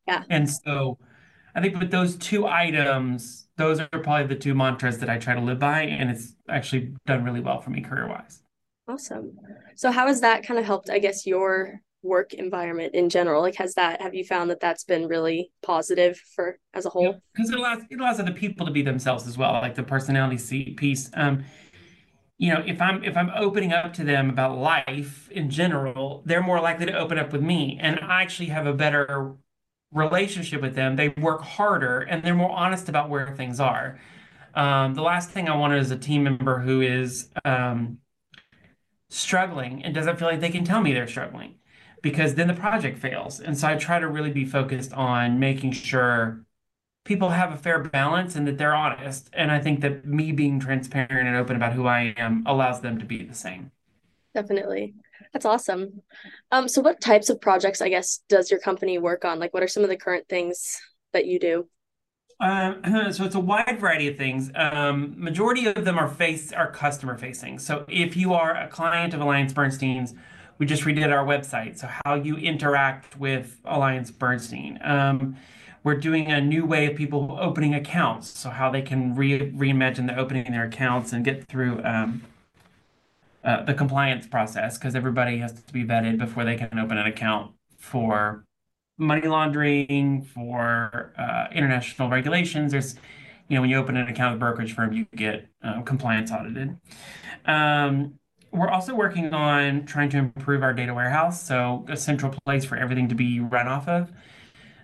Yeah, 0.07 0.23
And 0.31 0.49
so 0.49 0.99
I 1.55 1.61
think 1.61 1.79
with 1.79 1.91
those 1.91 2.17
two 2.17 2.47
items, 2.47 3.49
those 3.57 3.81
are 3.81 3.89
probably 3.89 4.27
the 4.27 4.37
two 4.41 4.55
mantras 4.55 4.99
that 4.99 5.11
I 5.11 5.19
try 5.19 5.35
to 5.35 5.41
live 5.41 5.59
by, 5.59 5.83
and 5.83 6.11
it's 6.11 6.35
actually 6.49 6.95
done 7.07 7.25
really 7.25 7.41
well 7.41 7.61
for 7.61 7.71
me 7.71 7.81
career-wise. 7.81 8.43
awesome. 8.89 9.39
So 9.75 9.91
how 9.91 10.07
has 10.07 10.21
that 10.21 10.45
kind 10.45 10.59
of 10.59 10.67
helped, 10.67 10.91
I 10.91 10.99
guess, 10.99 11.27
your 11.27 11.81
work 12.03 12.35
environment 12.35 12.95
in 12.95 13.09
general? 13.09 13.43
Like, 13.43 13.57
has 13.57 13.75
that, 13.75 14.01
have 14.01 14.15
you 14.15 14.25
found 14.25 14.51
that 14.51 14.61
that's 14.61 14.85
been 14.85 15.09
really 15.09 15.53
positive 15.63 16.19
for 16.35 16.59
as 16.75 16.87
a 16.87 16.91
whole? 16.91 17.21
because 17.35 17.51
it 17.51 17.59
allows 17.59 17.83
it 17.91 18.01
allows 18.01 18.21
other 18.21 18.33
people 18.33 18.67
to 18.67 18.73
be 18.73 18.83
themselves 18.83 19.27
as 19.27 19.39
well, 19.39 19.53
like 19.53 19.75
the 19.75 19.83
personality 19.83 20.75
piece. 20.75 21.11
Um, 21.15 21.45
you 22.39 22.53
know, 22.53 22.63
if 22.67 22.81
I'm 22.81 23.05
if 23.05 23.17
I'm 23.17 23.31
opening 23.37 23.73
up 23.73 23.93
to 23.95 24.05
them 24.05 24.29
about 24.29 24.59
life 24.59 25.31
in 25.31 25.49
general, 25.49 26.23
they're 26.27 26.43
more 26.43 26.61
likely 26.61 26.87
to 26.87 26.99
open 26.99 27.19
up 27.19 27.33
with 27.33 27.43
me, 27.43 27.79
and 27.81 28.01
I 28.01 28.23
actually 28.23 28.49
have 28.49 28.67
a 28.67 28.73
better 28.73 29.37
relationship 29.93 30.61
with 30.63 30.75
them. 30.75 30.97
They 30.97 31.11
work 31.11 31.43
harder 31.43 32.01
and 32.01 32.23
they're 32.23 32.35
more 32.35 32.51
honest 32.51 32.89
about 32.89 33.11
where 33.11 33.35
things 33.37 33.61
are. 33.61 34.01
Um, 34.55 34.95
the 34.95 35.03
last 35.03 35.31
thing 35.31 35.49
I 35.49 35.57
want 35.57 35.75
is 35.75 35.91
a 35.91 35.99
team 35.99 36.25
member 36.25 36.59
who 36.59 36.81
is 36.81 37.29
um, 37.45 37.99
struggling 39.09 39.85
and 39.85 39.95
doesn't 39.95 40.19
feel 40.19 40.29
like 40.29 40.41
they 40.41 40.51
can 40.51 40.65
tell 40.65 40.81
me 40.81 40.93
they're 40.93 41.07
struggling 41.07 41.57
because 42.03 42.35
then 42.35 42.49
the 42.49 42.55
project 42.55 42.99
fails. 42.99 43.41
And 43.41 43.57
so 43.57 43.69
I 43.69 43.77
try 43.77 43.99
to 43.99 44.09
really 44.09 44.33
be 44.33 44.45
focused 44.45 44.93
on 44.93 45.39
making 45.39 45.73
sure 45.73 46.45
people 47.05 47.31
have 47.31 47.53
a 47.53 47.57
fair 47.57 47.79
balance 47.79 48.37
and 48.37 48.47
that 48.47 48.59
they're 48.59 48.75
honest. 48.75 49.31
And 49.33 49.51
I 49.51 49.61
think 49.61 49.81
that 49.81 50.05
me 50.05 50.33
being 50.33 50.61
transparent 50.61 51.29
and 51.29 51.37
open 51.37 51.57
about 51.57 51.73
who 51.73 51.87
I 51.87 52.15
am 52.17 52.43
allows 52.47 52.81
them 52.81 52.99
to 52.99 53.05
be 53.05 53.25
the 53.25 53.35
same. 53.35 53.71
Definitely. 54.35 54.95
That's 55.33 55.47
awesome. 55.47 56.03
Um, 56.51 56.69
so 56.69 56.81
what 56.81 57.01
types 57.01 57.31
of 57.31 57.41
projects, 57.41 57.81
I 57.81 57.89
guess, 57.89 58.21
does 58.29 58.51
your 58.51 58.61
company 58.61 58.99
work 58.99 59.25
on? 59.25 59.39
Like, 59.39 59.55
what 59.55 59.63
are 59.63 59.69
some 59.69 59.83
of 59.83 59.89
the 59.89 59.97
current 59.97 60.29
things 60.29 60.81
that 61.13 61.27
you 61.27 61.39
do? 61.39 61.69
Um, 62.41 62.83
so 63.13 63.25
it's 63.25 63.35
a 63.35 63.41
wide 63.41 63.79
variety 63.79 64.09
of 64.09 64.17
things. 64.17 64.51
Um, 64.55 65.15
majority 65.17 65.67
of 65.67 65.85
them 65.85 65.99
are 65.99 66.09
face 66.09 66.53
are 66.53 66.71
customer 66.71 67.17
facing. 67.17 67.59
So 67.59 67.85
if 67.89 68.17
you 68.17 68.35
are 68.35 68.55
a 68.57 68.69
client 68.69 69.15
of 69.15 69.21
Alliance 69.21 69.53
Bernstein's, 69.53 70.15
we 70.63 70.67
just 70.67 70.85
redid 70.85 71.11
our 71.11 71.27
website. 71.27 71.77
So 71.77 71.89
how 72.05 72.15
you 72.15 72.37
interact 72.37 73.19
with 73.19 73.59
Alliance 73.65 74.13
Bernstein. 74.13 74.79
Um, 74.85 75.37
we're 75.83 75.97
doing 75.97 76.31
a 76.31 76.41
new 76.41 76.65
way 76.65 76.87
of 76.87 76.95
people 76.95 77.37
opening 77.41 77.75
accounts. 77.75 78.39
So 78.39 78.49
how 78.49 78.71
they 78.71 78.81
can 78.81 79.17
re 79.17 79.51
reimagine 79.51 80.07
the 80.07 80.17
opening 80.17 80.53
their 80.53 80.67
accounts 80.67 81.13
and 81.13 81.25
get 81.25 81.49
through 81.49 81.83
um, 81.83 82.23
uh, 83.43 83.65
the 83.65 83.75
compliance 83.75 84.29
process 84.29 84.79
because 84.79 84.95
everybody 84.95 85.39
has 85.39 85.53
to 85.53 85.73
be 85.73 85.83
vetted 85.83 86.17
before 86.17 86.45
they 86.45 86.55
can 86.55 86.79
open 86.79 86.97
an 86.97 87.09
account 87.09 87.51
for 87.77 88.45
money 88.99 89.27
laundering, 89.27 90.23
for 90.23 91.13
uh, 91.19 91.49
international 91.53 92.09
regulations. 92.09 92.71
There's, 92.71 92.95
you 93.49 93.57
know, 93.57 93.63
when 93.63 93.71
you 93.71 93.79
open 93.79 93.97
an 93.97 94.07
account 94.07 94.35
with 94.35 94.37
a 94.37 94.45
brokerage 94.47 94.77
firm, 94.77 94.93
you 94.93 95.07
get 95.17 95.49
uh, 95.65 95.83
compliance 95.83 96.31
audited. 96.31 96.79
Um, 97.47 98.21
we're 98.53 98.69
also 98.69 98.95
working 98.95 99.33
on 99.33 99.87
trying 99.87 100.11
to 100.11 100.19
improve 100.19 100.63
our 100.63 100.75
data 100.75 100.93
warehouse, 100.93 101.43
so 101.43 101.85
a 101.89 101.97
central 101.97 102.35
place 102.45 102.65
for 102.65 102.77
everything 102.77 103.09
to 103.09 103.15
be 103.15 103.41
run 103.41 103.67
off 103.67 103.89
of. 103.89 104.13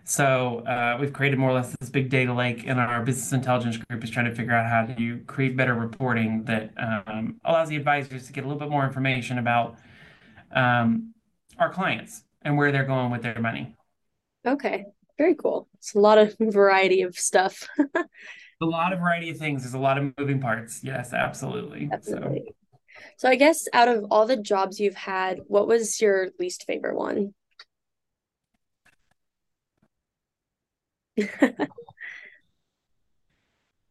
So 0.04 0.60
uh, 0.60 0.96
we've 0.98 1.12
created 1.12 1.38
more 1.38 1.50
or 1.50 1.52
less 1.52 1.76
this 1.78 1.90
big 1.90 2.08
data 2.08 2.32
lake, 2.32 2.64
and 2.66 2.80
our 2.80 3.02
business 3.04 3.30
intelligence 3.32 3.76
group 3.76 4.02
is 4.02 4.08
trying 4.08 4.25
to 4.25 4.34
figure 4.34 4.54
out 4.54 4.66
how 4.66 4.94
to 4.94 5.18
create 5.26 5.54
better 5.54 5.75
reporting 5.75 6.44
that 6.44 6.72
um, 6.78 7.38
allows 7.44 7.68
the 7.68 7.76
advisors 7.76 8.26
to 8.26 8.32
get 8.32 8.44
a 8.44 8.46
little 8.46 8.58
bit 8.58 8.70
more 8.70 8.87
information 8.87 9.38
about 9.38 9.76
um, 10.52 11.12
our 11.58 11.70
clients 11.70 12.22
and 12.40 12.56
where 12.56 12.72
they're 12.72 12.87
going 12.87 13.10
with 13.10 13.22
their 13.22 13.38
money. 13.38 13.76
Okay, 14.46 14.87
very 15.18 15.34
cool. 15.34 15.68
It's 15.75 15.94
a 15.94 16.00
lot 16.00 16.16
of 16.16 16.34
variety 16.40 17.02
of 17.02 17.14
stuff. 17.14 17.68
a 17.94 18.64
lot 18.64 18.94
of 18.94 19.00
variety 19.00 19.28
of 19.28 19.37
things. 19.37 19.62
There's 19.62 19.75
a 19.75 19.78
lot 19.78 19.98
of 19.98 20.16
moving 20.16 20.40
parts. 20.40 20.82
Yes, 20.82 21.12
absolutely. 21.12 21.90
Absolutely. 21.92 22.44
So. 22.46 22.54
So 23.17 23.28
I 23.28 23.37
guess 23.37 23.67
out 23.73 23.88
of 23.88 24.07
all 24.11 24.26
the 24.26 24.37
jobs 24.37 24.81
you've 24.81 24.95
had, 24.95 25.40
what 25.47 25.67
was 25.67 26.00
your 26.00 26.28
least 26.38 26.64
favorite 26.64 26.97
one? 26.97 27.35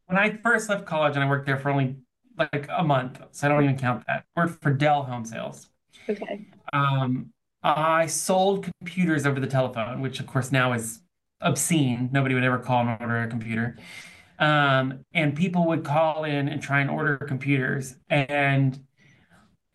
when 0.06 0.16
I 0.16 0.38
first 0.42 0.68
left 0.68 0.86
college 0.86 1.14
and 1.14 1.24
I 1.24 1.28
worked 1.28 1.46
there 1.46 1.58
for 1.58 1.70
only 1.70 1.96
like 2.38 2.68
a 2.70 2.84
month, 2.84 3.20
so 3.32 3.46
I 3.46 3.50
don't 3.50 3.64
even 3.64 3.78
count 3.78 4.04
that. 4.06 4.24
Worked 4.36 4.62
for 4.62 4.72
Dell 4.72 5.02
Home 5.02 5.24
Sales. 5.24 5.68
Okay. 6.08 6.46
Um, 6.72 7.32
I 7.62 8.06
sold 8.06 8.68
computers 8.80 9.26
over 9.26 9.40
the 9.40 9.46
telephone, 9.46 10.00
which 10.00 10.20
of 10.20 10.26
course 10.26 10.52
now 10.52 10.72
is 10.72 11.00
obscene. 11.40 12.08
Nobody 12.12 12.34
would 12.34 12.44
ever 12.44 12.58
call 12.58 12.86
and 12.86 13.00
order 13.00 13.22
a 13.22 13.28
computer. 13.28 13.76
Um, 14.38 15.04
and 15.12 15.36
people 15.36 15.66
would 15.66 15.84
call 15.84 16.24
in 16.24 16.48
and 16.48 16.62
try 16.62 16.80
and 16.80 16.90
order 16.90 17.16
computers. 17.16 17.96
And 18.08 18.78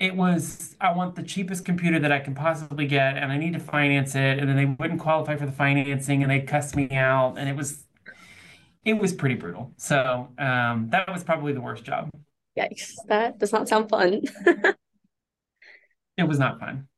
it 0.04 0.14
was, 0.18 0.76
I 0.82 0.92
want 0.92 1.16
the 1.16 1.24
cheapest 1.24 1.64
computer 1.64 1.98
that 1.98 2.12
I 2.12 2.20
can 2.20 2.36
possibly 2.36 2.86
get, 2.86 3.16
and 3.16 3.32
I 3.32 3.38
need 3.38 3.54
to 3.54 3.60
finance 3.60 4.16
it. 4.16 4.38
And 4.38 4.50
then 4.50 4.58
they 4.58 4.66
wouldn't 4.66 5.00
qualify 5.00 5.38
for 5.38 5.46
the 5.46 5.52
financing 5.54 6.24
and 6.24 6.30
they 6.30 6.42
cussed 6.42 6.76
me 6.76 6.92
out. 6.92 7.36
And 7.38 7.48
it 7.48 7.56
was, 7.56 7.86
it 8.84 8.96
was 8.96 9.14
pretty 9.14 9.36
brutal. 9.36 9.72
So 9.78 10.28
um, 10.38 10.90
that 10.90 11.10
was 11.10 11.24
probably 11.24 11.54
the 11.54 11.62
worst 11.62 11.86
job. 11.86 12.10
Yikes. 12.60 12.96
That 13.08 13.40
does 13.40 13.54
not 13.54 13.70
sound 13.70 13.88
fun. 13.88 14.24
it 16.18 16.28
was 16.28 16.38
not 16.38 16.60
fun. 16.60 16.90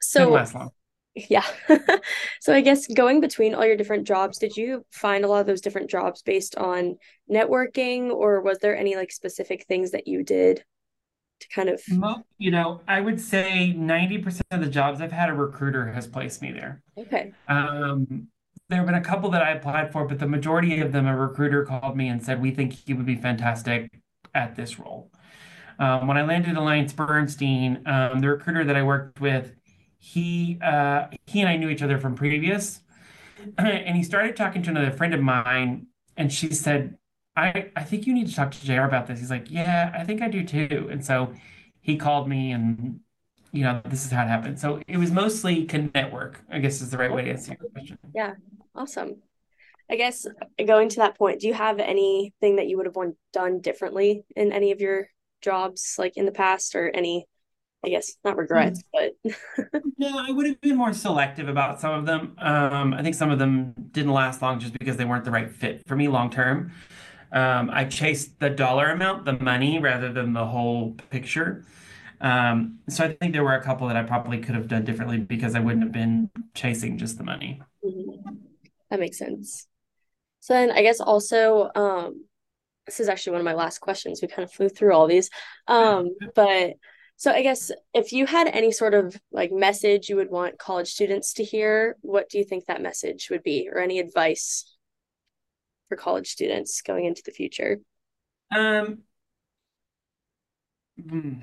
So 0.00 0.20
Didn't 0.20 0.32
last 0.34 0.54
long. 0.54 0.70
Yeah. 1.16 1.46
so 2.40 2.54
I 2.54 2.60
guess 2.60 2.86
going 2.86 3.20
between 3.20 3.56
all 3.56 3.66
your 3.66 3.76
different 3.76 4.06
jobs, 4.06 4.38
did 4.38 4.56
you 4.56 4.86
find 4.92 5.24
a 5.24 5.28
lot 5.28 5.40
of 5.40 5.46
those 5.48 5.62
different 5.62 5.90
jobs 5.90 6.22
based 6.22 6.54
on 6.54 6.94
networking 7.28 8.12
or 8.12 8.40
was 8.40 8.58
there 8.58 8.76
any 8.76 8.94
like 8.94 9.10
specific 9.10 9.64
things 9.66 9.90
that 9.90 10.06
you 10.06 10.22
did 10.22 10.62
to 11.40 11.48
kind 11.48 11.68
of 11.68 11.80
you 12.38 12.50
know, 12.50 12.80
I 12.88 13.00
would 13.00 13.20
say 13.20 13.74
90% 13.76 14.40
of 14.50 14.60
the 14.60 14.68
jobs 14.70 15.00
I've 15.00 15.12
had 15.12 15.28
a 15.28 15.34
recruiter 15.34 15.92
has 15.92 16.06
placed 16.06 16.42
me 16.42 16.52
there. 16.52 16.82
Okay. 16.98 17.32
Um 17.48 18.28
there 18.68 18.78
have 18.78 18.86
been 18.86 18.96
a 18.96 19.00
couple 19.00 19.30
that 19.30 19.42
I 19.42 19.52
applied 19.52 19.92
for, 19.92 20.06
but 20.06 20.18
the 20.18 20.26
majority 20.26 20.80
of 20.80 20.90
them, 20.90 21.06
a 21.06 21.16
recruiter 21.16 21.64
called 21.64 21.96
me 21.96 22.08
and 22.08 22.20
said, 22.24 22.42
We 22.42 22.50
think 22.50 22.72
he 22.72 22.94
would 22.94 23.06
be 23.06 23.14
fantastic 23.14 23.90
at 24.34 24.56
this 24.56 24.78
role. 24.78 25.10
Um, 25.78 26.08
when 26.08 26.16
I 26.16 26.24
landed 26.24 26.50
at 26.50 26.56
Alliance 26.56 26.92
Bernstein, 26.92 27.82
um, 27.86 28.20
the 28.20 28.28
recruiter 28.28 28.64
that 28.64 28.74
I 28.74 28.82
worked 28.82 29.20
with 29.20 29.52
he 29.98 30.58
uh, 30.62 31.06
he 31.26 31.40
and 31.40 31.48
I 31.48 31.56
knew 31.56 31.68
each 31.68 31.82
other 31.82 31.98
from 31.98 32.14
previous, 32.14 32.80
and 33.58 33.96
he 33.96 34.02
started 34.02 34.36
talking 34.36 34.62
to 34.62 34.70
another 34.70 34.92
friend 34.92 35.14
of 35.14 35.20
mine, 35.20 35.88
and 36.16 36.32
she 36.32 36.52
said, 36.54 36.96
"I 37.36 37.70
I 37.76 37.82
think 37.84 38.06
you 38.06 38.14
need 38.14 38.28
to 38.28 38.34
talk 38.34 38.50
to 38.52 38.64
J.R. 38.64 38.86
about 38.86 39.06
this." 39.06 39.20
He's 39.20 39.30
like, 39.30 39.50
"Yeah, 39.50 39.92
I 39.94 40.04
think 40.04 40.22
I 40.22 40.28
do 40.28 40.44
too." 40.44 40.88
And 40.90 41.04
so 41.04 41.32
he 41.80 41.96
called 41.96 42.28
me, 42.28 42.52
and 42.52 43.00
you 43.52 43.62
know, 43.64 43.80
this 43.86 44.04
is 44.04 44.10
how 44.12 44.22
it 44.22 44.28
happened. 44.28 44.58
So 44.58 44.80
it 44.86 44.96
was 44.96 45.10
mostly 45.10 45.64
can 45.64 45.90
network. 45.94 46.42
I 46.50 46.58
guess 46.58 46.80
is 46.80 46.90
the 46.90 46.98
right 46.98 47.12
way 47.12 47.24
to 47.24 47.30
answer 47.30 47.56
your 47.60 47.70
question. 47.70 47.98
Yeah, 48.14 48.34
awesome. 48.74 49.16
I 49.88 49.96
guess 49.96 50.26
going 50.66 50.88
to 50.90 50.96
that 50.96 51.16
point, 51.16 51.40
do 51.40 51.46
you 51.46 51.54
have 51.54 51.78
anything 51.78 52.56
that 52.56 52.66
you 52.66 52.76
would 52.76 52.86
have 52.86 52.96
done 53.32 53.60
differently 53.60 54.24
in 54.34 54.52
any 54.52 54.72
of 54.72 54.80
your 54.80 55.08
jobs, 55.42 55.94
like 55.96 56.16
in 56.16 56.26
the 56.26 56.32
past, 56.32 56.74
or 56.74 56.90
any 56.90 57.26
I 57.84 57.88
guess 57.88 58.16
not 58.24 58.36
regrets, 58.36 58.82
mm. 58.82 59.10
but 59.62 59.82
no, 59.98 60.18
I 60.18 60.32
would 60.32 60.46
have 60.46 60.60
been 60.60 60.76
more 60.76 60.92
selective 60.92 61.48
about 61.48 61.80
some 61.80 61.92
of 61.94 62.04
them. 62.04 62.34
Um, 62.38 62.92
I 62.92 63.02
think 63.02 63.14
some 63.14 63.30
of 63.30 63.38
them 63.38 63.74
didn't 63.92 64.12
last 64.12 64.42
long 64.42 64.58
just 64.58 64.76
because 64.76 64.96
they 64.96 65.04
weren't 65.04 65.24
the 65.24 65.30
right 65.30 65.50
fit 65.50 65.86
for 65.86 65.94
me 65.94 66.08
long 66.08 66.30
term. 66.30 66.72
Um, 67.32 67.70
I 67.72 67.84
chased 67.84 68.38
the 68.40 68.50
dollar 68.50 68.90
amount, 68.90 69.24
the 69.24 69.38
money, 69.38 69.78
rather 69.78 70.12
than 70.12 70.32
the 70.32 70.46
whole 70.46 70.92
picture. 71.10 71.64
Um, 72.20 72.78
so 72.88 73.04
I 73.04 73.12
think 73.12 73.32
there 73.32 73.44
were 73.44 73.54
a 73.54 73.62
couple 73.62 73.88
that 73.88 73.96
I 73.96 74.02
probably 74.02 74.38
could 74.38 74.54
have 74.54 74.68
done 74.68 74.84
differently 74.84 75.18
because 75.18 75.54
I 75.54 75.60
wouldn't 75.60 75.82
have 75.82 75.92
been 75.92 76.30
chasing 76.54 76.98
just 76.98 77.18
the 77.18 77.24
money. 77.24 77.60
Mm-hmm. 77.84 78.34
That 78.90 79.00
makes 79.00 79.18
sense. 79.18 79.66
So 80.40 80.54
then 80.54 80.70
I 80.70 80.82
guess 80.82 81.00
also, 81.00 81.70
um, 81.74 82.24
this 82.86 83.00
is 83.00 83.08
actually 83.08 83.32
one 83.32 83.40
of 83.40 83.44
my 83.44 83.54
last 83.54 83.80
questions. 83.80 84.20
We 84.22 84.28
kind 84.28 84.44
of 84.44 84.52
flew 84.52 84.68
through 84.68 84.94
all 84.94 85.06
these, 85.06 85.28
um, 85.66 86.10
but 86.34 86.74
so 87.16 87.32
I 87.32 87.42
guess 87.42 87.70
if 87.94 88.12
you 88.12 88.26
had 88.26 88.46
any 88.46 88.70
sort 88.70 88.94
of 88.94 89.18
like 89.32 89.50
message 89.50 90.08
you 90.08 90.16
would 90.16 90.30
want 90.30 90.58
college 90.58 90.88
students 90.88 91.32
to 91.34 91.44
hear, 91.44 91.96
what 92.02 92.28
do 92.28 92.38
you 92.38 92.44
think 92.44 92.66
that 92.66 92.82
message 92.82 93.28
would 93.30 93.42
be 93.42 93.68
or 93.72 93.80
any 93.80 93.98
advice 93.98 94.75
for 95.88 95.96
college 95.96 96.28
students 96.28 96.82
going 96.82 97.04
into 97.04 97.22
the 97.24 97.32
future? 97.32 97.80
Um 98.54 99.02
hmm, 101.08 101.34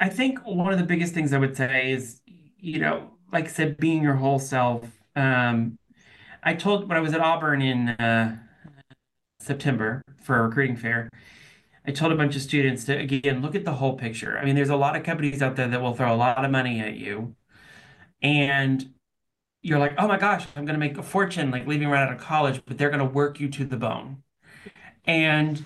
I 0.00 0.08
think 0.08 0.40
one 0.44 0.72
of 0.72 0.78
the 0.78 0.84
biggest 0.84 1.14
things 1.14 1.32
I 1.32 1.38
would 1.38 1.56
say 1.56 1.92
is, 1.92 2.20
you 2.58 2.78
know, 2.80 3.10
like 3.32 3.44
I 3.46 3.48
said, 3.48 3.76
being 3.78 4.02
your 4.02 4.14
whole 4.14 4.38
self. 4.38 4.84
Um, 5.16 5.78
I 6.42 6.54
told 6.54 6.88
when 6.88 6.96
I 6.96 7.00
was 7.00 7.14
at 7.14 7.20
Auburn 7.20 7.62
in 7.62 7.88
uh, 7.90 8.36
September 9.40 10.02
for 10.24 10.38
a 10.38 10.42
recruiting 10.42 10.76
fair, 10.76 11.10
I 11.86 11.92
told 11.92 12.12
a 12.12 12.16
bunch 12.16 12.36
of 12.36 12.42
students 12.42 12.84
to 12.86 12.96
again 12.96 13.42
look 13.42 13.54
at 13.54 13.64
the 13.64 13.74
whole 13.74 13.96
picture. 13.96 14.38
I 14.38 14.44
mean, 14.44 14.54
there's 14.54 14.70
a 14.70 14.76
lot 14.76 14.96
of 14.96 15.02
companies 15.04 15.42
out 15.42 15.56
there 15.56 15.68
that 15.68 15.82
will 15.82 15.94
throw 15.94 16.14
a 16.14 16.16
lot 16.16 16.44
of 16.44 16.50
money 16.50 16.80
at 16.80 16.94
you, 16.96 17.36
and 18.22 18.94
you're 19.64 19.78
like, 19.78 19.94
oh 19.96 20.06
my 20.06 20.18
gosh, 20.18 20.46
I'm 20.54 20.66
going 20.66 20.78
to 20.78 20.80
make 20.80 20.98
a 20.98 21.02
fortune 21.02 21.50
like 21.50 21.66
leaving 21.66 21.88
right 21.88 22.02
out 22.06 22.12
of 22.12 22.20
college, 22.20 22.60
but 22.66 22.76
they're 22.76 22.90
going 22.90 23.00
to 23.00 23.06
work 23.06 23.40
you 23.40 23.48
to 23.48 23.64
the 23.64 23.78
bone. 23.78 24.22
And 25.06 25.64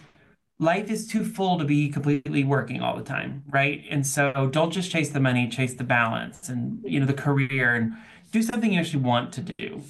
life 0.61 0.91
is 0.91 1.07
too 1.07 1.25
full 1.25 1.59
to 1.59 1.65
be 1.65 1.89
completely 1.89 2.45
working 2.45 2.81
all 2.81 2.97
the 2.97 3.03
time, 3.03 3.45
right? 3.49 3.85
And 3.91 4.07
so 4.07 4.51
don't 4.53 4.71
just 4.71 4.91
chase 4.91 5.11
the 5.11 5.21
money, 5.21 5.49
chase 5.49 5.75
the 5.75 5.85
balance 5.85 6.49
and 6.49 6.81
you 6.85 7.01
know 7.01 7.07
the 7.07 7.13
career 7.15 7.75
and 7.75 7.93
do 8.31 8.43
something 8.43 8.73
you 8.73 8.81
actually 8.81 9.03
want 9.03 9.33
to 9.35 9.43
do. 9.59 9.83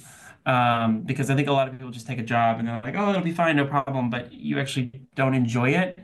Um, 0.45 1.01
because 1.01 1.29
I 1.29 1.35
think 1.35 1.47
a 1.47 1.51
lot 1.51 1.67
of 1.67 1.73
people 1.73 1.91
just 1.91 2.07
take 2.07 2.17
a 2.19 2.23
job 2.23 2.59
and 2.59 2.67
they're 2.67 2.81
like, 2.83 2.95
oh, 2.97 3.11
it'll 3.11 3.21
be 3.21 3.31
fine, 3.31 3.55
no 3.57 3.65
problem, 3.65 4.09
but 4.09 4.33
you 4.33 4.59
actually 4.59 4.91
don't 5.15 5.35
enjoy 5.35 5.71
it 5.71 5.99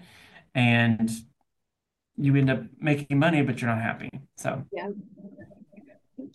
and 0.54 1.10
you 2.18 2.36
end 2.36 2.50
up 2.50 2.62
making 2.80 3.18
money, 3.18 3.42
but 3.42 3.62
you're 3.62 3.70
not 3.70 3.82
happy. 3.82 4.10
So 4.36 4.64
yeah. 4.72 4.90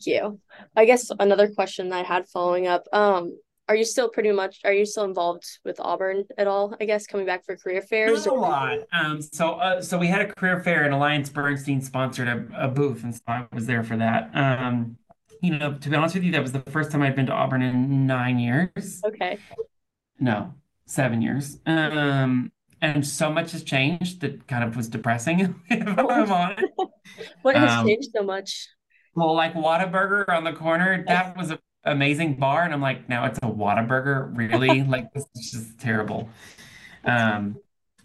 Thank 0.05 0.17
you. 0.23 0.41
I 0.77 0.85
guess 0.85 1.11
another 1.19 1.49
question 1.49 1.93
I 1.93 2.03
had 2.03 2.27
following 2.29 2.67
up. 2.67 2.85
Um, 2.93 3.39
are 3.69 3.77
you 3.77 3.85
still 3.85 4.09
pretty 4.09 4.33
much 4.33 4.59
are 4.65 4.73
you 4.73 4.85
still 4.85 5.05
involved 5.05 5.45
with 5.65 5.79
Auburn 5.79 6.25
at 6.37 6.47
all? 6.49 6.75
I 6.81 6.87
guess 6.87 7.07
coming 7.07 7.27
back 7.27 7.45
for 7.45 7.57
career 7.57 7.83
fairs. 7.83 8.27
Not 8.27 8.35
a 8.37 8.39
lot. 8.41 8.79
Um, 8.93 9.23
so 9.23 9.53
uh, 9.53 9.81
so 9.81 9.97
we 9.99 10.09
had 10.09 10.23
a 10.23 10.33
career 10.35 10.61
fair 10.61 10.85
and 10.85 10.95
Alliance 10.95 11.29
Bernstein 11.31 11.81
sponsored 11.81 12.27
a, 12.29 12.65
a 12.65 12.69
booth, 12.69 13.05
and 13.05 13.15
so 13.15 13.21
I 13.29 13.47
was 13.53 13.67
there 13.67 13.85
for 13.85 13.97
that. 13.99 14.31
Um, 14.35 14.97
you 15.41 15.57
know, 15.57 15.75
to 15.75 15.89
be 15.89 15.95
honest 15.97 16.15
with 16.17 16.25
you, 16.25 16.33
that 16.33 16.43
was 16.43 16.53
the 16.53 16.63
first 16.71 16.91
time 16.91 17.03
I'd 17.03 17.15
been 17.15 17.27
to 17.27 17.33
Auburn 17.33 17.63
in 17.63 18.07
nine 18.07 18.39
years. 18.39 19.01
Okay. 19.07 19.39
No, 20.19 20.53
seven 20.87 21.23
years. 21.23 21.59
Um, 21.65 22.51
and 22.83 23.07
so 23.07 23.31
much 23.31 23.53
has 23.53 23.63
changed 23.63 24.21
that 24.23 24.47
kind 24.49 24.65
of 24.65 24.75
was 24.77 24.89
depressing 24.89 25.55
if 25.71 25.87
I'm 25.87 25.99
honest. 26.33 26.65
What 27.43 27.55
has 27.57 27.71
Um, 27.71 27.87
changed 27.87 28.11
so 28.15 28.23
much? 28.25 28.69
Well, 29.21 29.35
like 29.35 29.53
Whataburger 29.53 30.27
on 30.31 30.45
the 30.45 30.53
corner, 30.55 31.05
that 31.07 31.37
was 31.37 31.51
an 31.51 31.59
amazing 31.85 32.37
bar, 32.37 32.63
and 32.65 32.73
I'm 32.73 32.81
like, 32.81 33.07
now 33.07 33.27
it's 33.27 33.39
a 33.39 33.43
Whataburger, 33.43 34.35
really? 34.35 34.83
Like 34.89 35.13
this 35.13 35.27
is 35.35 35.51
just 35.51 35.79
terrible. 35.79 36.31
Um, 37.05 37.59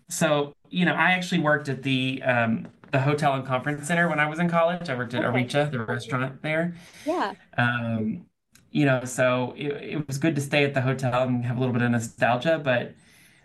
so 0.10 0.54
you 0.70 0.86
know, 0.86 0.94
I 0.94 1.12
actually 1.12 1.40
worked 1.40 1.70
at 1.70 1.84
the 1.84 2.22
um, 2.24 2.68
the 2.92 3.00
hotel 3.00 3.34
and 3.34 3.46
conference 3.46 3.88
center 3.88 4.10
when 4.10 4.20
I 4.20 4.28
was 4.28 4.40
in 4.40 4.50
college. 4.50 4.90
I 4.90 4.96
worked 4.96 5.14
at 5.14 5.24
okay. 5.24 5.44
Ariccia, 5.44 5.72
the 5.72 5.80
restaurant 5.86 6.42
there. 6.42 6.76
Yeah. 7.06 7.34
Um, 7.58 8.26
you 8.72 8.86
know, 8.86 9.06
so 9.06 9.54
it, 9.56 9.68
it 9.68 10.08
was 10.08 10.18
good 10.18 10.36
to 10.36 10.42
stay 10.42 10.66
at 10.66 10.74
the 10.74 10.82
hotel 10.82 11.24
and 11.24 11.46
have 11.46 11.56
a 11.56 11.60
little 11.62 11.74
bit 11.74 11.82
of 11.82 11.92
nostalgia, 11.92 12.60
but 12.62 12.94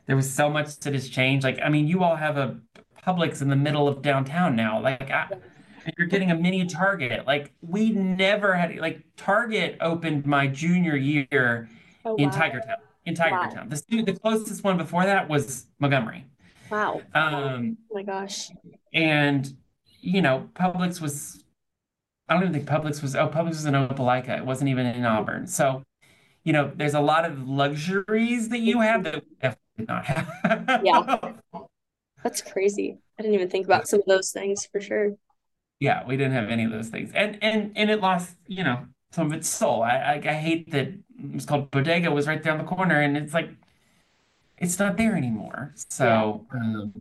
there 0.06 0.16
was 0.16 0.28
so 0.28 0.50
much 0.50 0.76
that 0.80 0.92
has 0.92 1.08
changed. 1.08 1.44
Like, 1.44 1.60
I 1.62 1.68
mean, 1.68 1.86
you 1.86 2.02
all 2.02 2.16
have 2.16 2.36
a 2.36 2.58
Publix 3.06 3.40
in 3.40 3.48
the 3.48 3.56
middle 3.56 3.86
of 3.86 4.02
downtown 4.02 4.56
now. 4.56 4.80
Like, 4.82 5.08
I. 5.08 5.28
and 5.84 5.94
you're 5.99 6.06
getting 6.06 6.30
a 6.30 6.34
mini 6.37 6.66
Target. 6.66 7.26
Like, 7.26 7.52
we 7.60 7.90
never 7.90 8.54
had, 8.54 8.76
like, 8.76 9.02
Target 9.16 9.76
opened 9.80 10.26
my 10.26 10.46
junior 10.46 10.96
year 10.96 11.68
Oh 12.04 12.16
in 12.16 12.30
wow. 12.30 12.37
Tigertown. 12.37 12.76
In 13.06 13.14
Wow. 13.14 13.26
Tigertown. 13.26 13.70
The, 13.88 14.02
the 14.02 14.18
closest 14.18 14.62
one 14.64 14.76
before 14.76 15.04
that 15.04 15.28
was 15.28 15.66
Montgomery. 15.78 16.26
Wow. 16.70 17.02
Um, 17.14 17.78
Oh 17.90 17.94
my 17.94 18.02
gosh. 18.02 18.50
and, 18.92 19.52
you 20.00 20.22
know, 20.22 20.49
Publix 20.54 21.00
was, 21.00 21.44
I 22.28 22.34
don't 22.34 22.42
even 22.44 22.54
think 22.54 22.66
Publix 22.66 23.02
was, 23.02 23.16
oh, 23.16 23.28
Publix 23.28 23.49
was 23.49 23.64
in 23.66 23.75
Opelika. 23.75 24.38
It 24.38 24.46
wasn't 24.46 24.70
even 24.70 24.87
in 24.87 25.04
Auburn. 25.04 25.46
So, 25.46 25.82
you 26.44 26.52
know, 26.52 26.70
there's 26.75 26.94
a 26.94 27.00
lot 27.00 27.25
of 27.25 27.49
luxuries 27.49 28.49
that 28.50 28.60
you 28.60 28.80
have 28.80 29.04
that 29.04 29.16
we 29.16 29.34
definitely 29.42 29.58
did 29.78 29.88
not 29.88 30.04
have. 30.06 30.80
Yeah, 30.84 31.32
that's 32.22 32.40
crazy. 32.40 32.99
I 33.18 33.22
didn't 33.22 33.34
even 33.34 33.50
think 33.50 33.66
about 33.66 33.88
some 33.88 34.00
of 34.00 34.06
those 34.06 34.30
things 34.30 34.64
for 34.70 34.80
sure. 34.80 35.16
Yeah, 35.80 36.06
we 36.06 36.16
didn't 36.16 36.32
have 36.32 36.50
any 36.50 36.64
of 36.64 36.70
those 36.70 36.88
things. 36.88 37.10
And 37.14 37.38
and 37.42 37.72
and 37.76 37.90
it 37.90 38.00
lost, 38.00 38.37
you 38.46 38.64
know, 38.64 38.87
some 39.12 39.28
of 39.28 39.32
its 39.32 39.49
soul. 39.49 39.82
I 39.82 39.96
I, 39.96 40.14
I 40.25 40.34
hate 40.34 40.70
that 40.72 40.88
it 40.88 41.34
was 41.34 41.46
called 41.46 41.70
Bodega 41.70 42.10
was 42.10 42.26
right 42.26 42.42
down 42.42 42.58
the 42.58 42.64
corner 42.64 43.00
and 43.00 43.16
it's 43.16 43.34
like 43.34 43.50
it's 44.58 44.78
not 44.78 44.96
there 44.96 45.16
anymore. 45.16 45.72
So 45.88 46.46
um, 46.52 46.92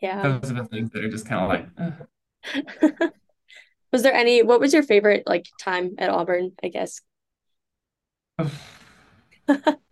Yeah. 0.00 0.22
those 0.22 0.50
are 0.50 0.54
the 0.54 0.64
things 0.66 0.90
that 0.92 1.04
are 1.04 1.10
just 1.10 1.26
kind 1.26 1.42
of 1.42 1.48
like, 1.78 1.98
Was 3.92 4.02
there 4.02 4.14
any, 4.14 4.42
what 4.42 4.60
was 4.60 4.72
your 4.72 4.82
favorite 4.82 5.24
like 5.26 5.48
time 5.60 5.94
at 5.98 6.10
Auburn, 6.10 6.52
I 6.62 6.68
guess? 6.68 7.00